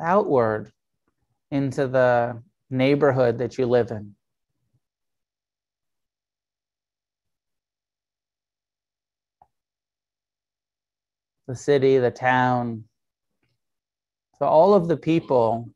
[0.00, 0.72] outward
[1.50, 4.14] into the neighborhood that you live in.
[11.46, 12.84] The city, the town.
[14.38, 15.68] So, all of the people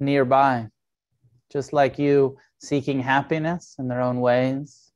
[0.00, 0.68] nearby
[1.50, 4.92] just like you seeking happiness in their own ways.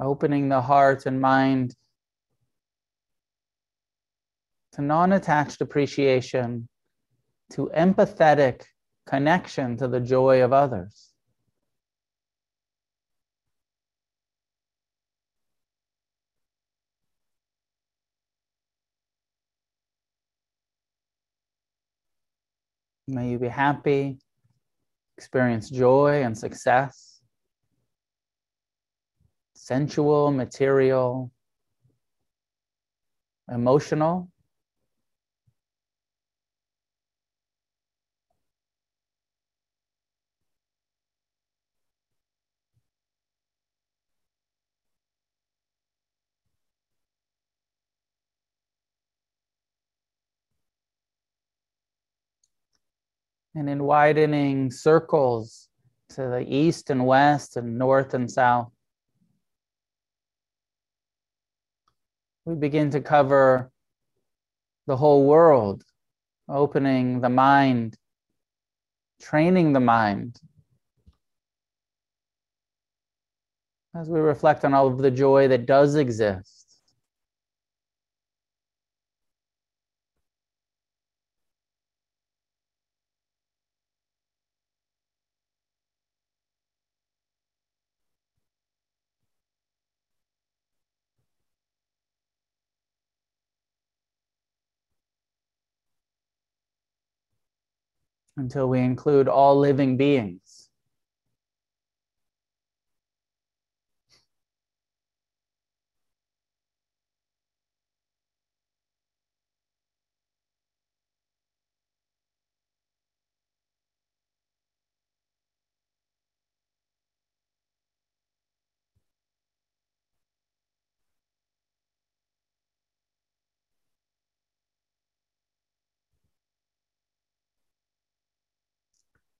[0.00, 1.74] Opening the heart and mind
[4.78, 6.68] to non attached appreciation,
[7.50, 8.62] to empathetic
[9.06, 11.07] connection to the joy of others.
[23.08, 24.18] May you be happy,
[25.16, 27.18] experience joy and success.
[29.68, 31.30] sensual, material,
[33.52, 34.30] emotional.
[53.58, 55.68] And in widening circles
[56.10, 58.70] to the east and west and north and south,
[62.44, 63.72] we begin to cover
[64.86, 65.82] the whole world,
[66.48, 67.96] opening the mind,
[69.20, 70.38] training the mind.
[73.92, 76.57] As we reflect on all of the joy that does exist.
[98.48, 100.70] Until we include all living beings.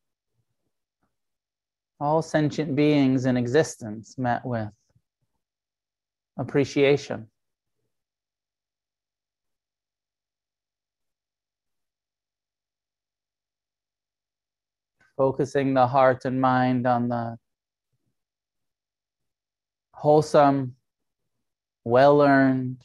[2.01, 4.68] all sentient beings in existence met with
[6.36, 7.28] appreciation.
[15.16, 17.36] Focusing the heart and mind on the
[19.92, 20.74] wholesome,
[21.84, 22.78] well earned,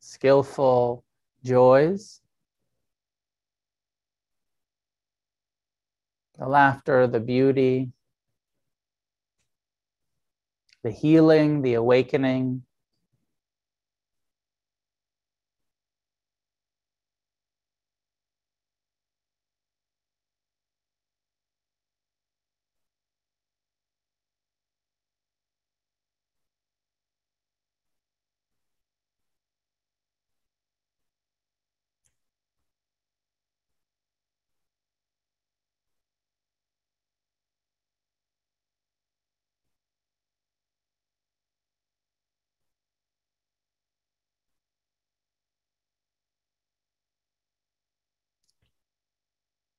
[0.00, 1.04] skillful
[1.44, 2.22] joys
[6.44, 7.90] the laughter, the beauty,
[10.82, 12.62] the healing, the awakening.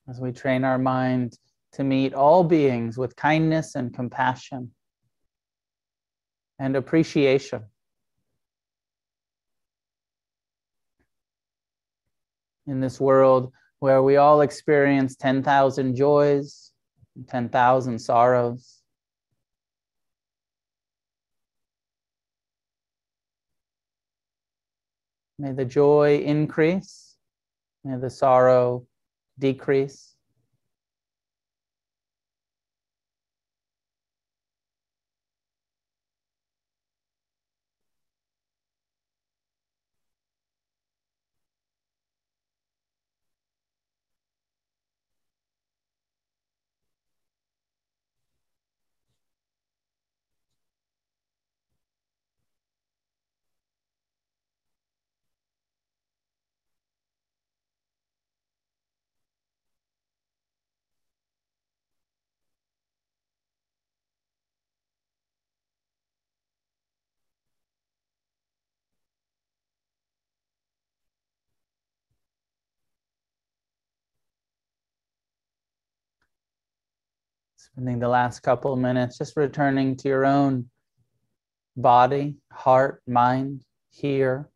[0.07, 1.37] As we train our mind
[1.73, 4.71] to meet all beings with kindness and compassion
[6.59, 7.63] and appreciation.
[12.67, 16.71] In this world where we all experience 10,000 joys,
[17.27, 18.81] 10,000 sorrows.
[25.37, 27.15] May the joy increase,
[27.83, 28.87] may the sorrow
[29.39, 30.14] decrease.
[77.75, 80.69] Spending the last couple of minutes just returning to your own
[81.75, 84.49] body, heart, mind, here.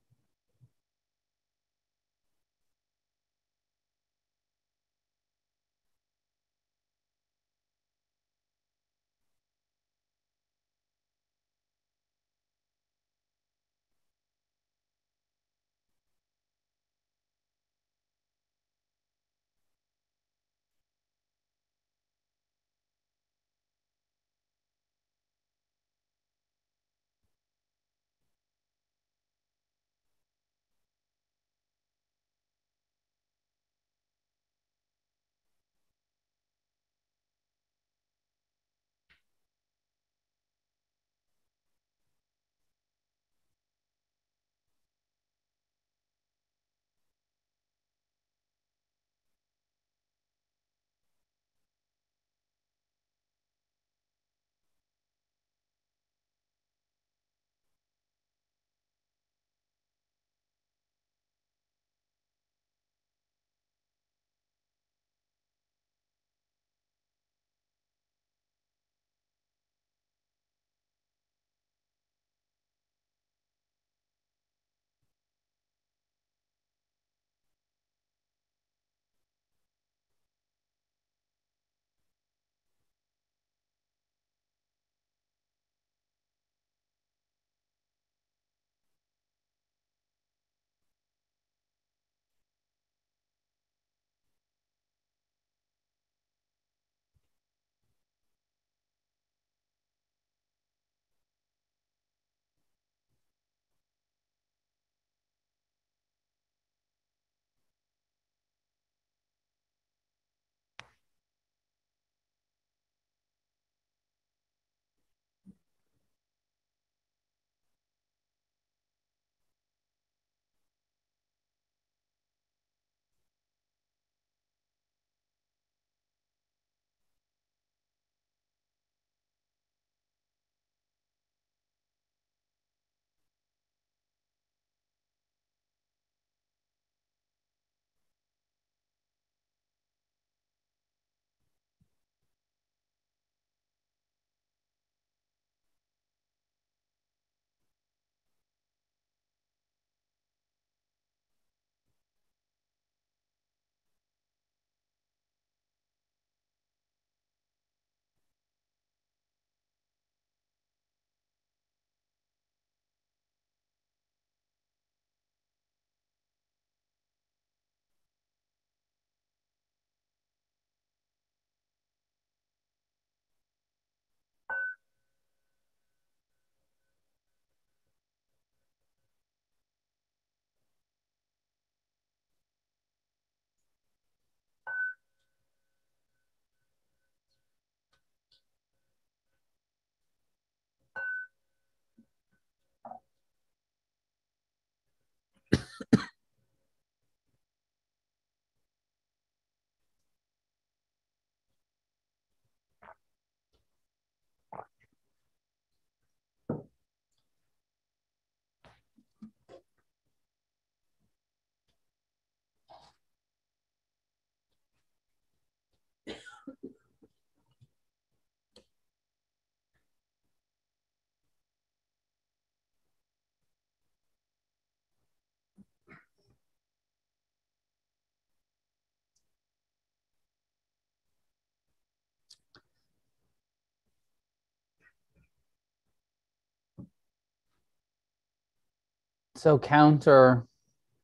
[239.39, 240.45] So counter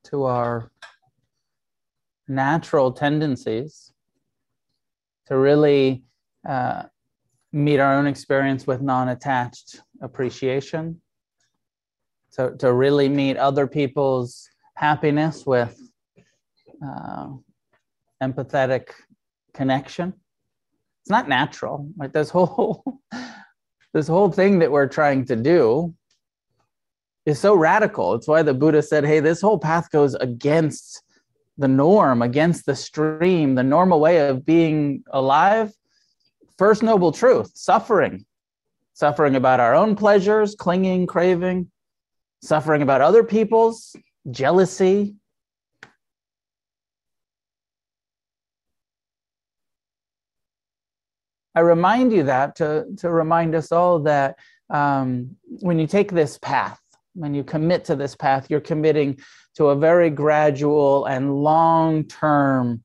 [0.04, 0.70] to our
[2.28, 3.94] natural tendencies
[5.28, 6.04] to really
[6.48, 6.84] uh,
[7.54, 11.02] meet our own experience with non attached appreciation,
[12.34, 15.80] to, to really meet other people's happiness with
[16.86, 17.30] uh,
[18.22, 18.90] empathetic
[19.54, 20.14] connection.
[21.02, 21.90] It's not natural.
[21.98, 22.84] Like this whole
[23.94, 25.96] this whole thing that we're trying to do
[27.26, 28.14] is so radical.
[28.14, 31.04] It's why the Buddha said, "Hey, this whole path goes against
[31.58, 35.74] the norm, against the stream, the normal way of being alive."
[36.58, 38.26] First noble truth, suffering.
[38.94, 41.70] Suffering about our own pleasures, clinging, craving,
[42.42, 43.96] suffering about other people's,
[44.32, 45.16] jealousy,
[51.56, 54.36] I remind you that to, to remind us all that
[54.70, 56.80] um, when you take this path,
[57.16, 59.18] when you commit to this path, you're committing
[59.56, 62.84] to a very gradual and long term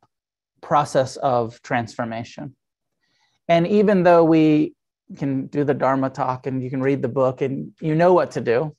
[0.63, 2.55] process of transformation.
[3.49, 4.75] And even though we
[5.17, 8.31] can do the Dharma talk and you can read the book and you know what
[8.33, 8.75] to do,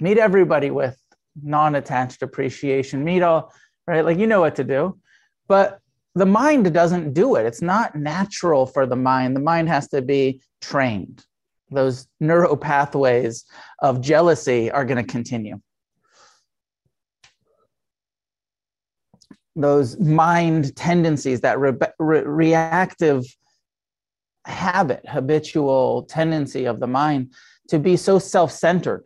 [0.00, 0.98] meet everybody with
[1.40, 3.52] non attached appreciation, meet all,
[3.86, 4.04] right?
[4.04, 4.98] Like you know what to do.
[5.46, 5.78] But
[6.14, 7.46] the mind doesn't do it.
[7.46, 9.36] It's not natural for the mind.
[9.36, 11.24] The mind has to be trained.
[11.72, 13.44] Those neural pathways
[13.80, 15.60] of jealousy are going to continue.
[19.54, 23.24] Those mind tendencies, that re- re- reactive
[24.46, 27.32] habit, habitual tendency of the mind
[27.68, 29.04] to be so self centered.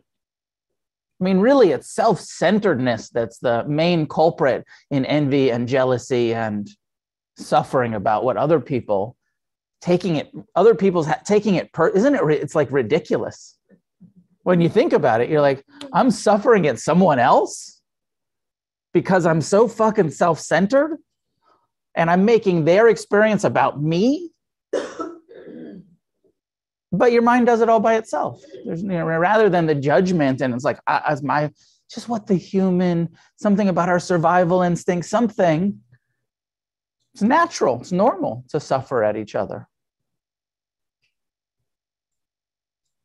[1.19, 6.69] I mean, really, it's self centeredness that's the main culprit in envy and jealousy and
[7.37, 9.16] suffering about what other people
[9.81, 13.57] taking it other people's taking it per isn't it it's like ridiculous.
[14.43, 15.63] When you think about it you're like
[15.93, 17.81] i'm suffering at someone else
[18.93, 20.97] because i'm so fucking self-centered
[21.95, 24.31] and i'm making their experience about me.
[26.91, 28.41] But your mind does it all by itself.
[28.65, 31.51] There's you know rather than the judgment and it's like as my
[31.89, 35.79] just what the human something about our survival instinct something
[37.17, 39.67] it's natural, it's normal to suffer at each other.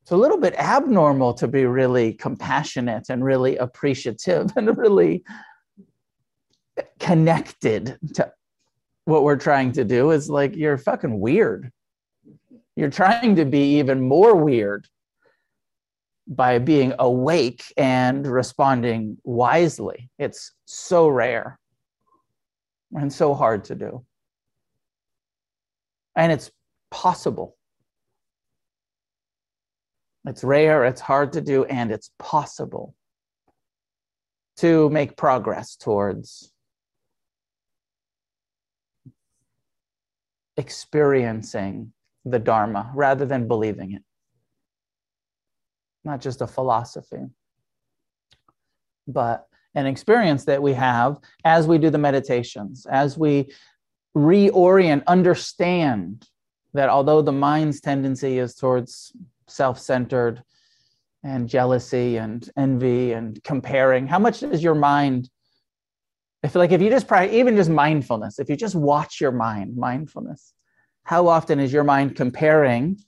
[0.03, 5.25] It's a little bit abnormal to be really compassionate and really appreciative and really
[7.01, 8.31] connected to
[9.07, 11.73] what we're trying to do is like you're fucking weird.
[12.77, 14.87] You're trying to be even more weird
[16.27, 20.11] by being awake and responding wisely.
[20.19, 21.59] It's so rare
[22.95, 24.05] and so hard to do.
[26.17, 26.51] And it's
[26.91, 27.57] possible.
[30.25, 32.95] It's rare, it's hard to do, and it's possible
[34.59, 36.53] to make progress towards
[40.57, 41.93] experiencing
[42.25, 44.03] the Dharma rather than believing it.
[46.05, 47.25] Not just a philosophy,
[49.09, 53.51] but an experience that we have as we do the meditations, as we
[54.17, 56.29] reorient, understand
[56.75, 59.13] that although the mind's tendency is towards
[59.47, 60.43] self centered
[61.23, 65.31] and jealousy and envy and comparing, how much does your mind?
[66.45, 69.33] I feel like if you just try, even just mindfulness, if you just watch your
[69.33, 70.53] mind, mindfulness,
[71.05, 72.99] how often is your mind comparing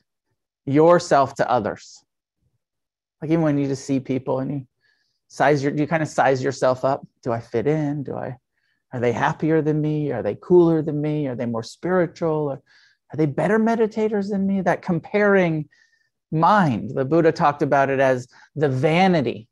[0.66, 2.04] yourself to others?
[3.20, 4.66] Like even when you just see people and you
[5.34, 7.04] size your, do you kind of size yourself up?
[7.24, 8.04] Do I fit in?
[8.04, 8.36] Do I,
[8.92, 10.12] are they happier than me?
[10.12, 11.26] Are they cooler than me?
[11.26, 12.50] Are they more spiritual?
[12.50, 12.62] Or
[13.12, 14.60] are they better meditators than me?
[14.60, 15.68] That comparing
[16.30, 19.48] mind, the Buddha talked about it as the vanity.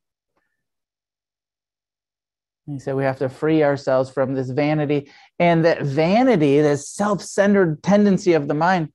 [2.67, 5.11] He said we have to free ourselves from this vanity.
[5.41, 8.93] And that vanity, this self centered tendency of the mind,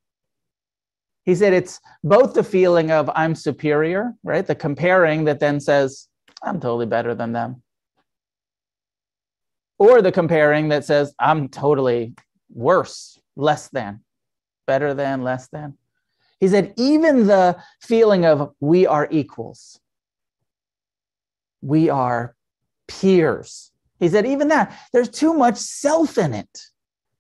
[1.26, 4.48] he said it's both the feeling of I'm superior, right?
[4.48, 6.08] The comparing that then says,
[6.44, 7.64] I'm totally better than them.
[9.80, 12.14] Or the comparing that says, I'm totally
[12.50, 14.02] worse, less than,
[14.66, 15.78] better than, less than.
[16.40, 19.80] He said, even the feeling of we are equals,
[21.62, 22.36] we are
[22.88, 23.72] peers.
[24.00, 26.62] He said, even that, there's too much self in it.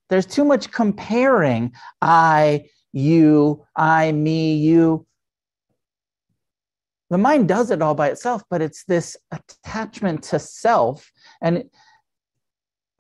[0.10, 5.07] There's too much comparing I, you, I, me, you
[7.10, 11.72] the mind does it all by itself but it's this attachment to self and it,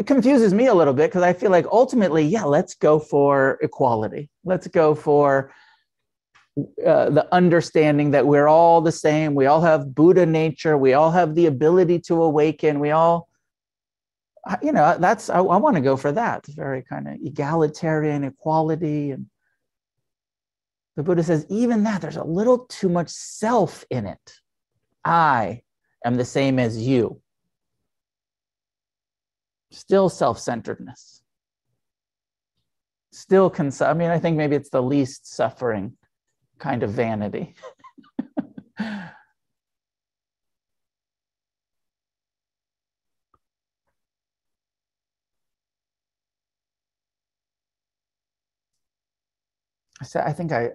[0.05, 4.29] confuses me a little bit because i feel like ultimately yeah let's go for equality
[4.45, 5.51] let's go for
[6.85, 9.35] uh, the understanding that we're all the same.
[9.35, 10.75] We all have Buddha nature.
[10.75, 12.79] We all have the ability to awaken.
[12.79, 13.29] We all,
[14.63, 16.47] you know, that's, I, I want to go for that.
[16.47, 19.11] Very kind of egalitarian equality.
[19.11, 19.27] And
[20.97, 24.33] the Buddha says, even that, there's a little too much self in it.
[25.05, 25.61] I
[26.03, 27.21] am the same as you.
[29.69, 31.21] Still self centeredness.
[33.11, 35.93] Still, cons- I mean, I think maybe it's the least suffering
[36.57, 37.53] kind of vanity.
[50.03, 50.69] So I think I,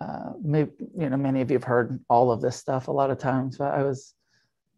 [0.00, 3.10] uh, maybe, you know, many of you have heard all of this stuff a lot
[3.10, 4.14] of times, but I was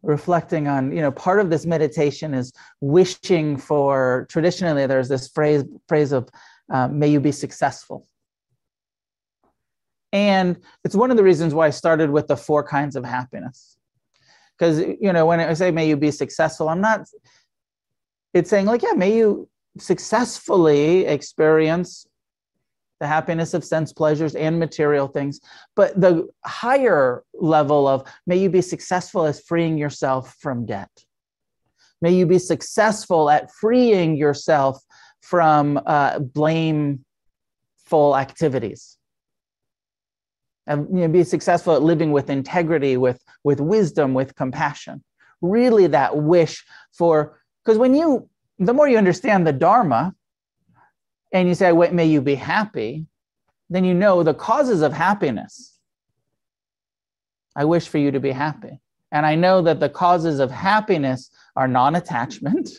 [0.02, 5.64] reflecting on, you know, part of this meditation is wishing for, traditionally there's this phrase,
[5.88, 6.28] phrase of,
[6.72, 8.06] uh, may you be successful.
[10.12, 13.76] And it's one of the reasons why I started with the four kinds of happiness.
[14.58, 17.06] Because, you know, when I say may you be successful, I'm not,
[18.34, 22.06] it's saying, like, yeah, may you successfully experience
[23.03, 25.40] the happiness of sense pleasures and material things.
[25.74, 30.88] But the higher level of may you be successful as freeing yourself from debt.
[32.00, 34.80] May you be successful at freeing yourself
[35.20, 37.03] from uh, blameful
[38.16, 38.98] activities
[40.68, 45.03] and you know, be successful at living with integrity, with, with wisdom, with compassion.
[45.40, 46.64] Really, that wish
[46.96, 48.28] for, because when you,
[48.61, 50.14] the more you understand the Dharma,
[51.32, 53.06] and you say, Wait, may you be happy,
[53.70, 55.78] then you know the causes of happiness.
[57.56, 58.80] I wish for you to be happy.
[59.10, 62.70] And I know that the causes of happiness are non attachment.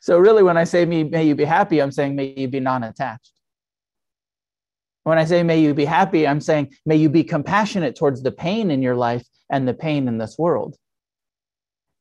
[0.00, 2.84] So, really, when I say, May you be happy, I'm saying, May you be non
[2.84, 3.32] attached.
[5.04, 8.32] When I say may you be happy, I'm saying may you be compassionate towards the
[8.32, 10.76] pain in your life and the pain in this world.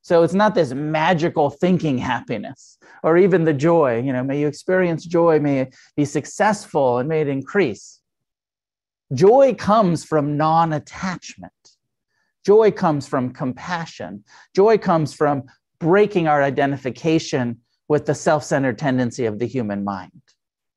[0.03, 4.01] So it's not this magical thinking happiness or even the joy.
[4.01, 8.01] You know, may you experience joy, may it be successful, and may it increase.
[9.13, 11.53] Joy comes from non attachment.
[12.45, 14.23] Joy comes from compassion.
[14.53, 15.43] Joy comes from
[15.79, 20.21] breaking our identification with the self centered tendency of the human mind.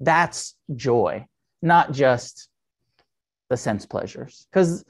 [0.01, 1.27] That's joy
[1.63, 2.49] not just
[3.51, 4.47] the sense pleasures.
[4.51, 4.85] Because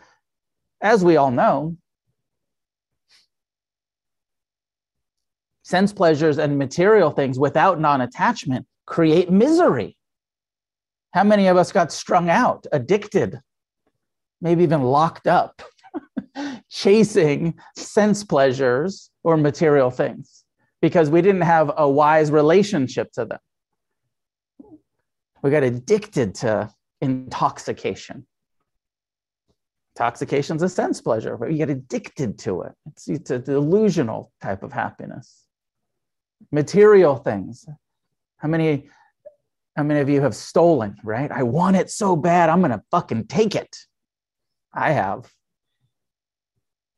[0.81, 1.77] as we all know,
[5.67, 9.97] sense pleasures and material things without non attachment create misery.
[11.13, 13.41] How many of us got strung out, addicted,
[14.41, 15.61] maybe even locked up,
[16.71, 20.45] chasing sense pleasures or material things
[20.81, 23.39] because we didn't have a wise relationship to them?
[25.43, 26.69] we got addicted to
[27.01, 28.27] intoxication.
[29.95, 32.73] Intoxication is a sense pleasure, but you get addicted to it.
[32.87, 35.46] It's, it's a delusional type of happiness.
[36.53, 37.67] Material things.
[38.39, 38.89] How many,
[39.77, 41.31] how many of you have stolen, right?
[41.31, 43.77] I want it so bad, I'm going to fucking take it.
[44.73, 45.31] I have.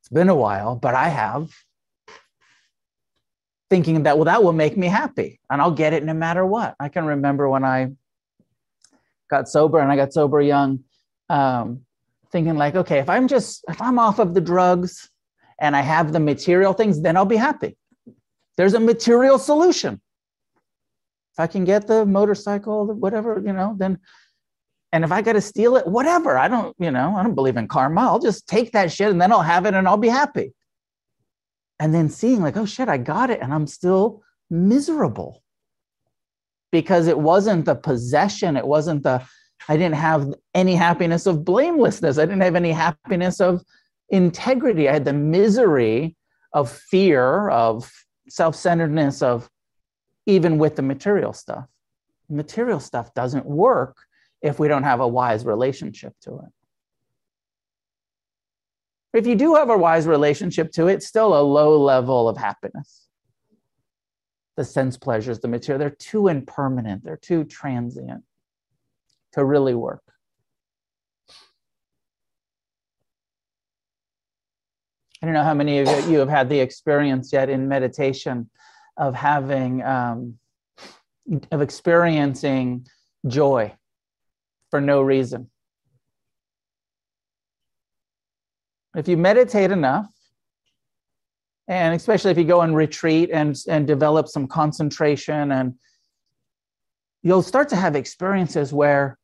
[0.01, 1.49] It's been a while, but I have.
[3.69, 6.75] Thinking that, well, that will make me happy and I'll get it no matter what.
[6.79, 7.91] I can remember when I
[9.29, 10.83] got sober and I got sober young,
[11.29, 11.81] um,
[12.31, 15.09] thinking like, okay, if I'm just if I'm off of the drugs
[15.59, 17.77] and I have the material things, then I'll be happy.
[18.59, 20.01] There's a material solution.
[21.31, 23.99] If I can get the motorcycle, whatever, you know, then
[24.91, 26.37] and if I got to steal it, whatever.
[26.37, 28.01] I don't, you know, I don't believe in karma.
[28.01, 30.51] I'll just take that shit and then I'll have it and I'll be happy.
[31.79, 35.41] And then seeing like, oh shit, I got it and I'm still miserable
[36.73, 39.23] because it wasn't the possession it wasn't the
[39.67, 43.61] i didn't have any happiness of blamelessness i didn't have any happiness of
[44.09, 46.15] integrity i had the misery
[46.53, 47.91] of fear of
[48.29, 49.49] self-centeredness of
[50.25, 51.65] even with the material stuff.
[52.29, 53.97] Material stuff doesn't work
[54.41, 56.51] if we don't have a wise relationship to it.
[59.11, 63.07] If you do have a wise relationship to it still a low level of happiness.
[64.55, 68.23] The sense pleasures, the material, they're too impermanent, they're too transient
[69.33, 70.03] to really work.
[75.21, 78.49] I don't know how many of you have had the experience yet in meditation
[78.95, 80.39] of having, um,
[81.51, 82.87] of experiencing
[83.27, 83.73] joy
[84.69, 85.49] for no reason.
[88.95, 90.07] If you meditate enough,
[91.67, 95.75] and especially if you go and retreat and and develop some concentration and
[97.21, 99.18] you'll start to have experiences where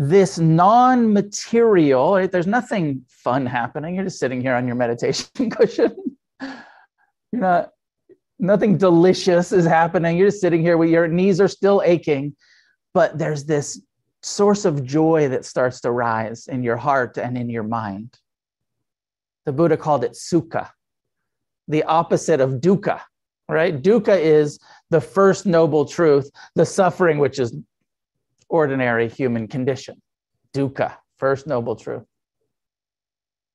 [0.00, 2.30] this non-material right?
[2.30, 3.96] there's nothing fun happening.
[3.96, 5.96] You're just sitting here on your meditation cushion.
[6.40, 7.70] You're not
[8.38, 10.16] nothing delicious is happening.
[10.16, 12.34] You're just sitting here with your knees are still aching
[12.94, 13.82] but there's this
[14.22, 18.16] source of joy that starts to rise in your heart and in your mind.
[19.46, 20.70] The buddha called it sukha
[21.66, 23.00] the opposite of dukkha
[23.50, 23.82] right?
[23.82, 24.58] Dukkha is
[24.90, 27.56] the first noble truth the suffering which is
[28.48, 30.00] ordinary human condition.
[30.54, 32.04] Dukkha, first noble truth.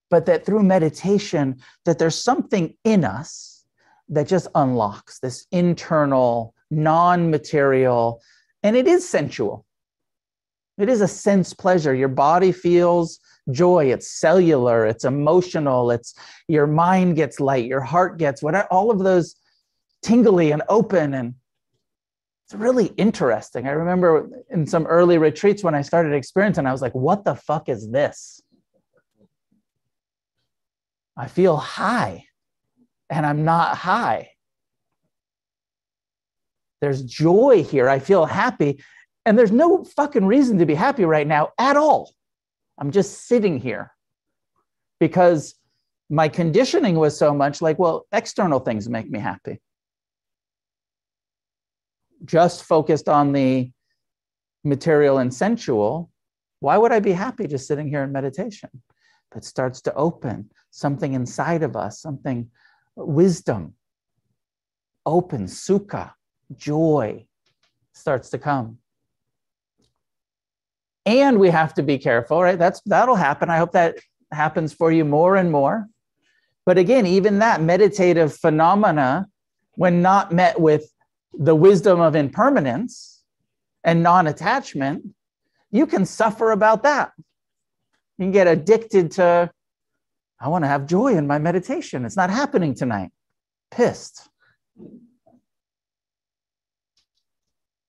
[0.10, 3.66] But that through meditation, that there's something in us
[4.10, 8.22] that just unlocks this internal, non-material,
[8.62, 9.66] and it is sensual.
[10.78, 11.94] It is a sense pleasure.
[11.94, 13.20] Your body feels
[13.52, 13.92] joy.
[13.92, 14.86] It's cellular.
[14.86, 15.92] It's emotional.
[15.92, 16.16] It's
[16.48, 17.66] your mind gets light.
[17.66, 19.36] Your heart gets what all of those
[20.02, 21.36] tingly and open and
[22.54, 23.68] it's really interesting.
[23.68, 27.34] I remember in some early retreats when I started experiencing, I was like, what the
[27.34, 28.42] fuck is this?
[31.18, 32.26] I feel high
[33.10, 34.30] and I'm not high.
[36.80, 37.90] There's joy here.
[37.90, 38.84] I feel happy.
[39.26, 42.14] And there's no fucking reason to be happy right now at all.
[42.78, 43.92] I'm just sitting here
[45.00, 45.56] because
[46.10, 49.60] my conditioning was so much like, well, external things make me happy
[52.26, 53.72] just focused on the
[54.64, 56.10] material and sensual,
[56.60, 58.70] why would I be happy just sitting here in meditation?
[59.36, 62.50] It starts to open something inside of us, something
[62.96, 63.74] wisdom,
[65.06, 66.14] open, sukha,
[66.56, 67.26] joy
[67.94, 68.78] starts to come.
[71.06, 72.58] And we have to be careful, right?
[72.58, 73.50] That's that'll happen.
[73.50, 73.98] I hope that
[74.32, 75.88] happens for you more and more.
[76.66, 79.28] But again, even that meditative phenomena,
[79.76, 80.90] when not met with
[81.38, 83.24] the wisdom of impermanence
[83.84, 85.06] and non attachment,
[85.72, 87.12] you can suffer about that.
[88.18, 89.52] You can get addicted to,
[90.40, 92.06] I want to have joy in my meditation.
[92.06, 93.10] It's not happening tonight.
[93.72, 94.30] Pissed.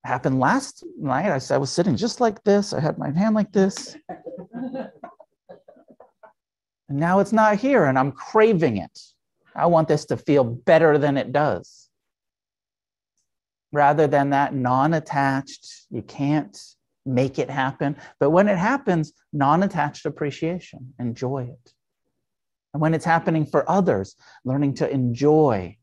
[0.04, 1.30] Happened last night.
[1.30, 2.72] I, I was sitting just like this.
[2.72, 3.96] I had my hand like this.
[4.52, 4.90] and
[6.88, 8.98] now it's not here, and I'm craving it.
[9.54, 11.83] I want this to feel better than it does
[13.74, 16.56] rather than that non attached, you can't
[17.04, 17.96] make it happen.
[18.20, 21.72] But when it happens, non attached appreciation, enjoy it.
[22.72, 25.76] And when it's happening for others, learning to enjoy,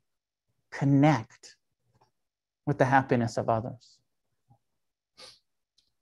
[0.72, 1.58] connect
[2.66, 3.98] with the happiness of others.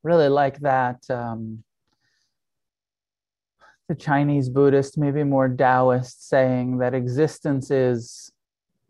[0.04, 1.10] Really like that.
[1.10, 1.64] Um,
[3.88, 8.32] the Chinese Buddhist, maybe more Taoist, saying that existence is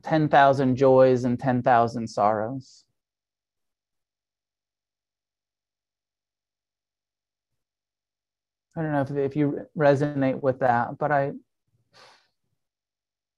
[0.04, 2.84] 10,000 joys and 10,000 sorrows.
[8.80, 11.34] I don't know if, if you resonate with that, but I,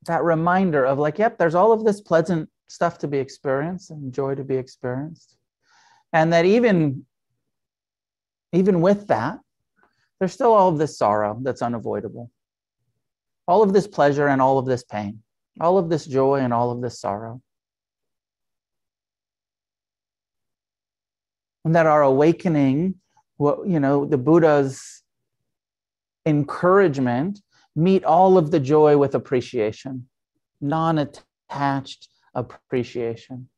[0.06, 4.14] that reminder of like, yep, there's all of this pleasant stuff to be experienced and
[4.14, 5.36] joy to be experienced.
[6.14, 7.08] And that even,
[8.54, 9.40] even with that,
[10.20, 12.30] there's still all of this sorrow that's unavoidable.
[13.48, 15.24] All of this pleasure and all of this pain,
[15.60, 17.42] all of this joy and all of this sorrow.
[21.66, 22.96] And that our awakening,
[23.38, 25.01] what you know, the Buddha's
[26.26, 27.42] encouragement,
[27.76, 30.08] meet all of the joy with appreciation,
[30.60, 33.50] non attached appreciation.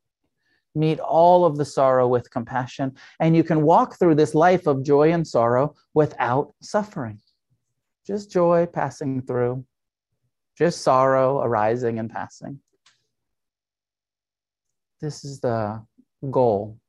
[0.76, 4.84] Meet all of the sorrow with compassion, and you can walk through this life of
[4.84, 7.20] joy and sorrow without suffering.
[8.07, 9.64] Just joy passing through,
[10.57, 12.59] just sorrow arising and passing.
[14.99, 15.86] This is the
[16.32, 16.80] goal.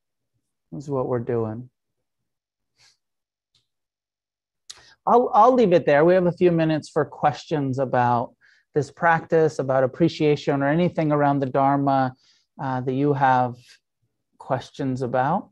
[0.72, 1.68] This is what we're doing.
[5.07, 6.05] I'll, I'll leave it there.
[6.05, 8.35] We have a few minutes for questions about
[8.75, 12.15] this practice, about appreciation, or anything around the Dharma
[12.63, 13.55] uh, that you have
[14.39, 15.51] questions about.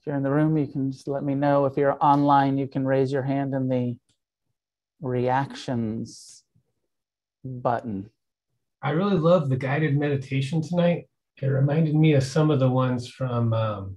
[0.00, 1.66] If you're in the room, you can just let me know.
[1.66, 3.96] If you're online, you can raise your hand in the
[5.02, 6.44] reactions
[7.44, 8.10] button.
[8.82, 11.06] I really love the guided meditation tonight.
[11.42, 13.96] It reminded me of some of the ones from um,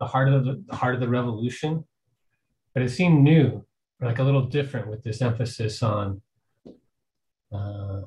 [0.00, 1.84] the heart of the, the heart of the revolution
[2.74, 3.64] but it seemed new,
[4.00, 6.20] like a little different with this emphasis on,
[7.52, 8.02] uh,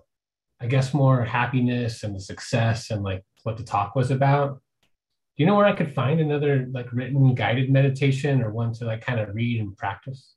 [0.59, 4.61] I guess, more happiness and success and like what the talk was about.
[5.37, 8.85] Do you know where I could find another like written guided meditation or one to
[8.85, 10.33] like kind of read and practice?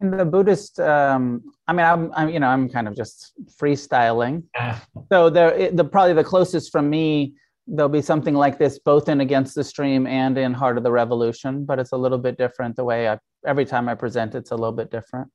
[0.00, 4.42] In the Buddhist, um, I mean, I'm, I'm, you know, I'm kind of just freestyling.
[4.56, 4.84] Ah.
[5.12, 7.34] So there, the probably the closest from me
[7.66, 10.92] there'll be something like this both in Against the Stream and in Heart of the
[10.92, 14.50] Revolution, but it's a little bit different the way I, every time I present, it's
[14.50, 15.30] a little bit different.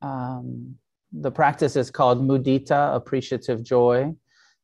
[0.00, 0.76] Um,
[1.12, 4.14] the practice is called mudita, appreciative joy.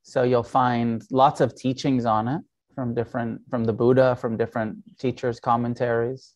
[0.02, 2.40] So you'll find lots of teachings on it
[2.74, 6.34] from different, from the Buddha, from different teachers' commentaries.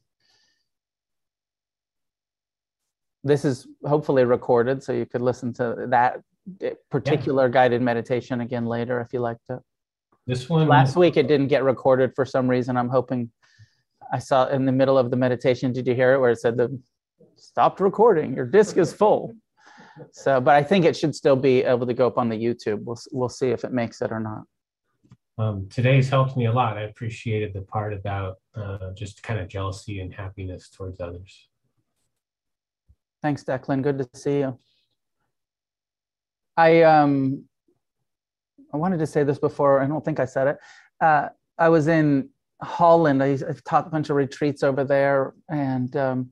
[3.25, 6.21] This is hopefully recorded, so you could listen to that
[6.91, 7.53] particular yeah.
[7.53, 9.61] guided meditation again later if you like to.
[10.27, 12.77] This one last week it didn't get recorded for some reason.
[12.77, 13.31] I'm hoping
[14.13, 15.73] I saw in the middle of the meditation.
[15.73, 16.81] Did you hear it where it said the
[17.37, 18.35] stopped recording?
[18.37, 19.35] Your disk is full.
[20.13, 22.85] So, but I think it should still be able to go up on the YouTube.
[22.85, 24.45] We'll we'll see if it makes it or not.
[25.39, 26.77] Um, today's helped me a lot.
[26.77, 31.49] I appreciated the part about uh, just kind of jealousy and happiness towards others.
[33.23, 33.83] Thanks, Declan.
[33.83, 34.59] Good to see you.
[36.57, 37.45] I um
[38.73, 39.81] I wanted to say this before.
[39.81, 40.59] I don't think I said it.
[41.01, 41.29] Uh,
[41.59, 42.31] I was in
[42.63, 43.23] Holland.
[43.23, 46.31] I, have taught a bunch of retreats over there, and um,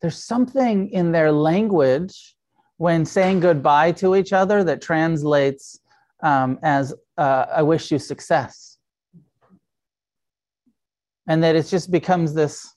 [0.00, 2.36] there's something in their language
[2.76, 5.80] when saying goodbye to each other that translates
[6.22, 8.78] um, as uh, "I wish you success,"
[11.26, 12.74] and that it just becomes this.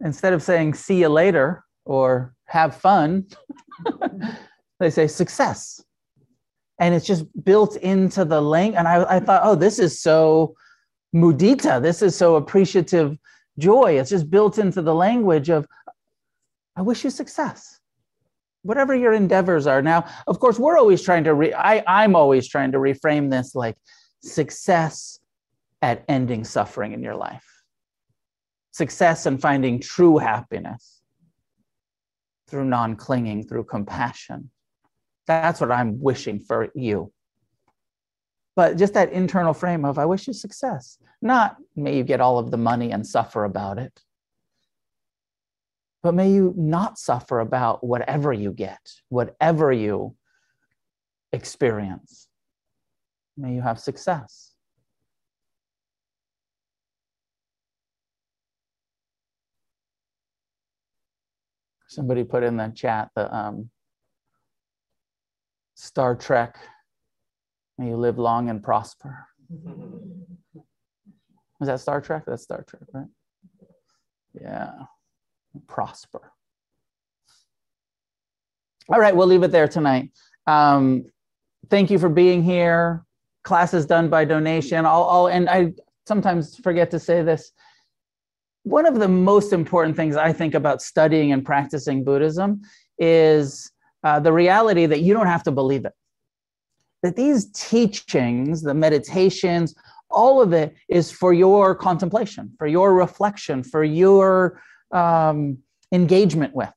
[0.00, 3.26] Instead of saying "see you later" or "have fun,"
[4.80, 5.84] they say "success."
[6.78, 8.74] And it's just built into the link.
[8.76, 10.54] And I, I thought, oh, this is so
[11.14, 11.80] mudita.
[11.80, 13.16] This is so appreciative
[13.58, 13.98] joy.
[13.98, 15.66] It's just built into the language of,
[16.76, 17.78] I wish you success.
[18.62, 19.82] Whatever your endeavors are.
[19.82, 23.54] Now, of course, we're always trying to, re- I, I'm always trying to reframe this
[23.54, 23.76] like
[24.22, 25.20] success
[25.82, 27.44] at ending suffering in your life,
[28.72, 31.02] success in finding true happiness
[32.48, 34.50] through non clinging, through compassion
[35.26, 37.12] that's what I'm wishing for you.
[38.56, 42.38] But just that internal frame of, I wish you success, not may you get all
[42.38, 44.00] of the money and suffer about it,
[46.02, 48.78] but may you not suffer about whatever you get,
[49.08, 50.14] whatever you
[51.32, 52.28] experience.
[53.36, 54.52] May you have success.
[61.88, 63.70] Somebody put in the chat the um,
[65.84, 66.56] Star Trek.
[67.76, 69.26] May you live long and prosper.
[71.60, 72.24] Is that Star Trek?
[72.26, 73.06] That's Star Trek, right?
[74.40, 74.72] Yeah.
[75.68, 76.32] Prosper.
[78.88, 80.10] All right, we'll leave it there tonight.
[80.46, 81.04] Um,
[81.68, 83.04] thank you for being here.
[83.42, 84.86] Class is done by donation.
[84.86, 85.74] I'll, I'll, and I
[86.06, 87.52] sometimes forget to say this.
[88.62, 92.62] One of the most important things I think about studying and practicing Buddhism
[92.98, 93.70] is
[94.04, 95.92] uh, the reality that you don't have to believe it.
[97.02, 99.74] That these teachings, the meditations,
[100.10, 104.60] all of it is for your contemplation, for your reflection, for your
[104.92, 105.58] um,
[105.90, 106.72] engagement with.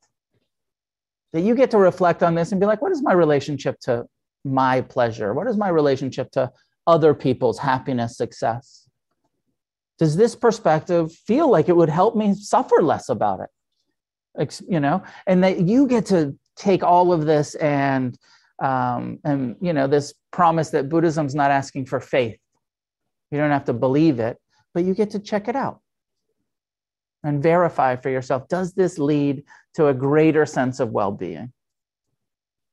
[1.32, 4.06] That you get to reflect on this and be like, what is my relationship to
[4.44, 5.34] my pleasure?
[5.34, 6.50] What is my relationship to
[6.86, 8.88] other people's happiness, success?
[9.98, 13.50] Does this perspective feel like it would help me suffer less about it?
[14.66, 18.18] You know, and that you get to take all of this and
[18.60, 22.38] um, and you know this promise that buddhism's not asking for faith.
[23.30, 24.38] You don't have to believe it
[24.74, 25.80] but you get to check it out
[27.24, 29.42] and verify for yourself does this lead
[29.74, 31.52] to a greater sense of well-being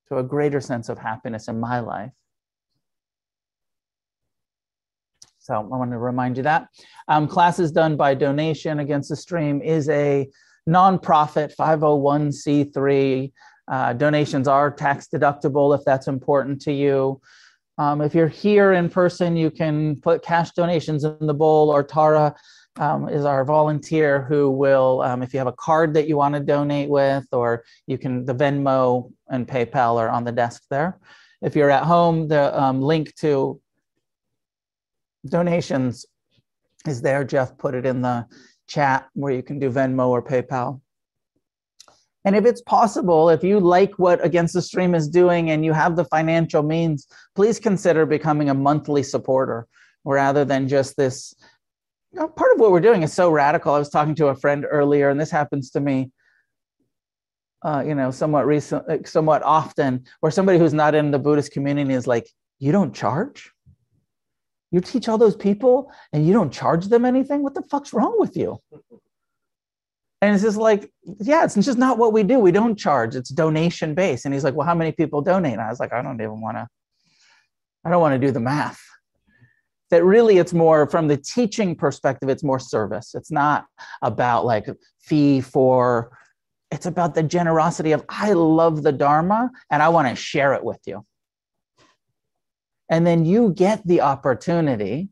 [0.07, 2.11] to a greater sense of happiness in my life?
[5.39, 6.67] So i want to remind you that.
[7.07, 10.29] Um, classes done by donation against the stream is a
[10.69, 13.31] nonprofit 501c3
[13.67, 17.19] uh, donations are tax deductible if that's important to you.
[17.77, 21.83] Um, if you're here in person, you can put cash donations in the bowl, or
[21.83, 22.35] Tara
[22.77, 26.35] um, is our volunteer who will, um, if you have a card that you want
[26.35, 30.99] to donate with, or you can, the Venmo and PayPal are on the desk there.
[31.41, 33.59] If you're at home, the um, link to
[35.27, 36.05] donations
[36.87, 37.23] is there.
[37.23, 38.25] Jeff put it in the
[38.67, 40.81] chat where you can do Venmo or PayPal.
[42.25, 45.73] And if it's possible, if you like what Against the Stream is doing and you
[45.73, 49.67] have the financial means, please consider becoming a monthly supporter
[50.03, 51.35] rather than just this.
[52.11, 53.75] You know, part of what we're doing is so radical.
[53.75, 56.11] I was talking to a friend earlier, and this happens to me,
[57.63, 61.93] uh, you know, somewhat recent, somewhat often, where somebody who's not in the Buddhist community
[61.93, 62.27] is like,
[62.57, 63.51] "You don't charge?
[64.71, 67.43] You teach all those people, and you don't charge them anything?
[67.43, 68.59] What the fuck's wrong with you?"
[70.25, 72.39] And it's just like, yeah, it's just not what we do.
[72.39, 73.15] We don't charge.
[73.15, 74.25] It's donation based.
[74.25, 75.53] And he's like, well, how many people donate?
[75.53, 76.67] And I was like, I don't even want to,
[77.85, 78.81] I don't want to do the math.
[79.91, 83.13] that really it's more from the teaching perspective, it's more service.
[83.13, 83.65] It's not
[84.01, 84.67] about like
[84.99, 86.17] fee for,
[86.71, 90.63] it's about the generosity of, I love the Dharma and I want to share it
[90.63, 91.05] with you.
[92.89, 95.09] And then you get the opportunity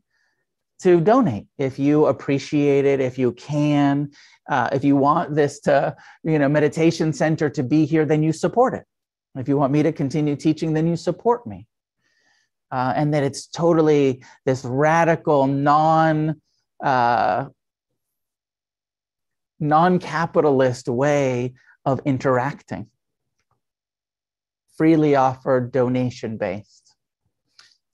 [0.80, 4.10] to donate if you appreciate it, if you can.
[4.48, 8.32] Uh, if you want this to, you know, meditation center to be here, then you
[8.32, 8.84] support it.
[9.36, 11.66] If you want me to continue teaching, then you support me.
[12.70, 16.40] Uh, and that it's totally this radical non
[16.82, 17.46] uh,
[19.60, 22.88] non-capitalist way of interacting
[24.76, 26.83] freely offered donation based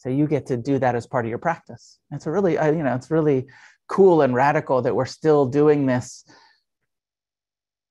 [0.01, 1.98] so you get to do that as part of your practice.
[2.10, 3.47] It's a really uh, you know it's really
[3.86, 6.24] cool and radical that we're still doing this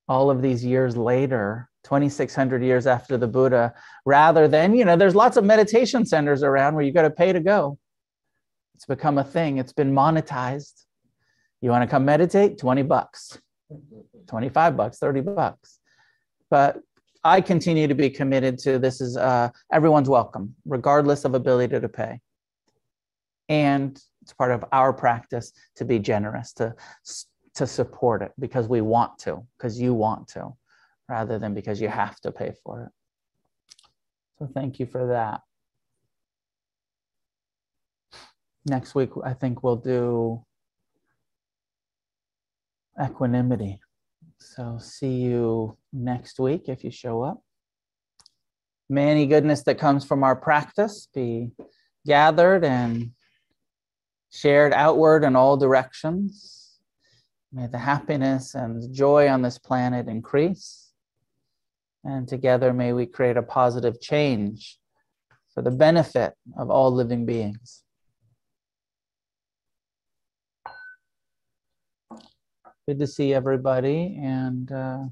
[0.08, 3.74] all of these years later 2600 years after the buddha
[4.06, 7.32] rather than you know there's lots of meditation centers around where you got to pay
[7.32, 7.78] to go.
[8.74, 9.60] It's become a thing.
[9.60, 10.86] It's been monetized.
[11.62, 12.58] You want to come meditate?
[12.58, 13.38] 20 bucks.
[14.28, 15.78] 25 bucks 30 bucks.
[16.50, 16.80] But
[17.24, 21.90] i continue to be committed to this is uh, everyone's welcome regardless of ability to
[21.90, 22.20] pay.
[23.50, 26.76] And it's part of our practice to be generous to
[27.56, 30.54] to support it because we want to because you want to
[31.10, 32.92] rather than because you have to pay for it.
[34.38, 35.42] So thank you for that.
[38.66, 40.46] Next week i think we'll do
[43.02, 43.80] equanimity
[44.40, 47.42] so see you next week if you show up
[48.90, 51.52] may any goodness that comes from our practice be
[52.06, 53.12] gathered and
[54.32, 56.78] shared outward in all directions.
[57.52, 60.92] May the happiness and joy on this planet increase.
[62.04, 64.78] And together may we create a positive change
[65.54, 67.84] for the benefit of all living beings.
[72.90, 75.04] Good to see everybody and uh,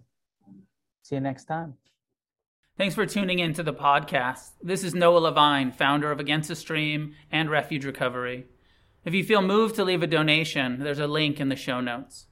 [1.03, 1.75] see you next time.
[2.75, 4.53] Thanks for tuning in to the podcast.
[4.63, 8.45] This is Noah Levine, founder of Against the Stream and Refuge Recovery.
[9.05, 12.25] If you feel moved to leave a donation, there's a link in the show notes.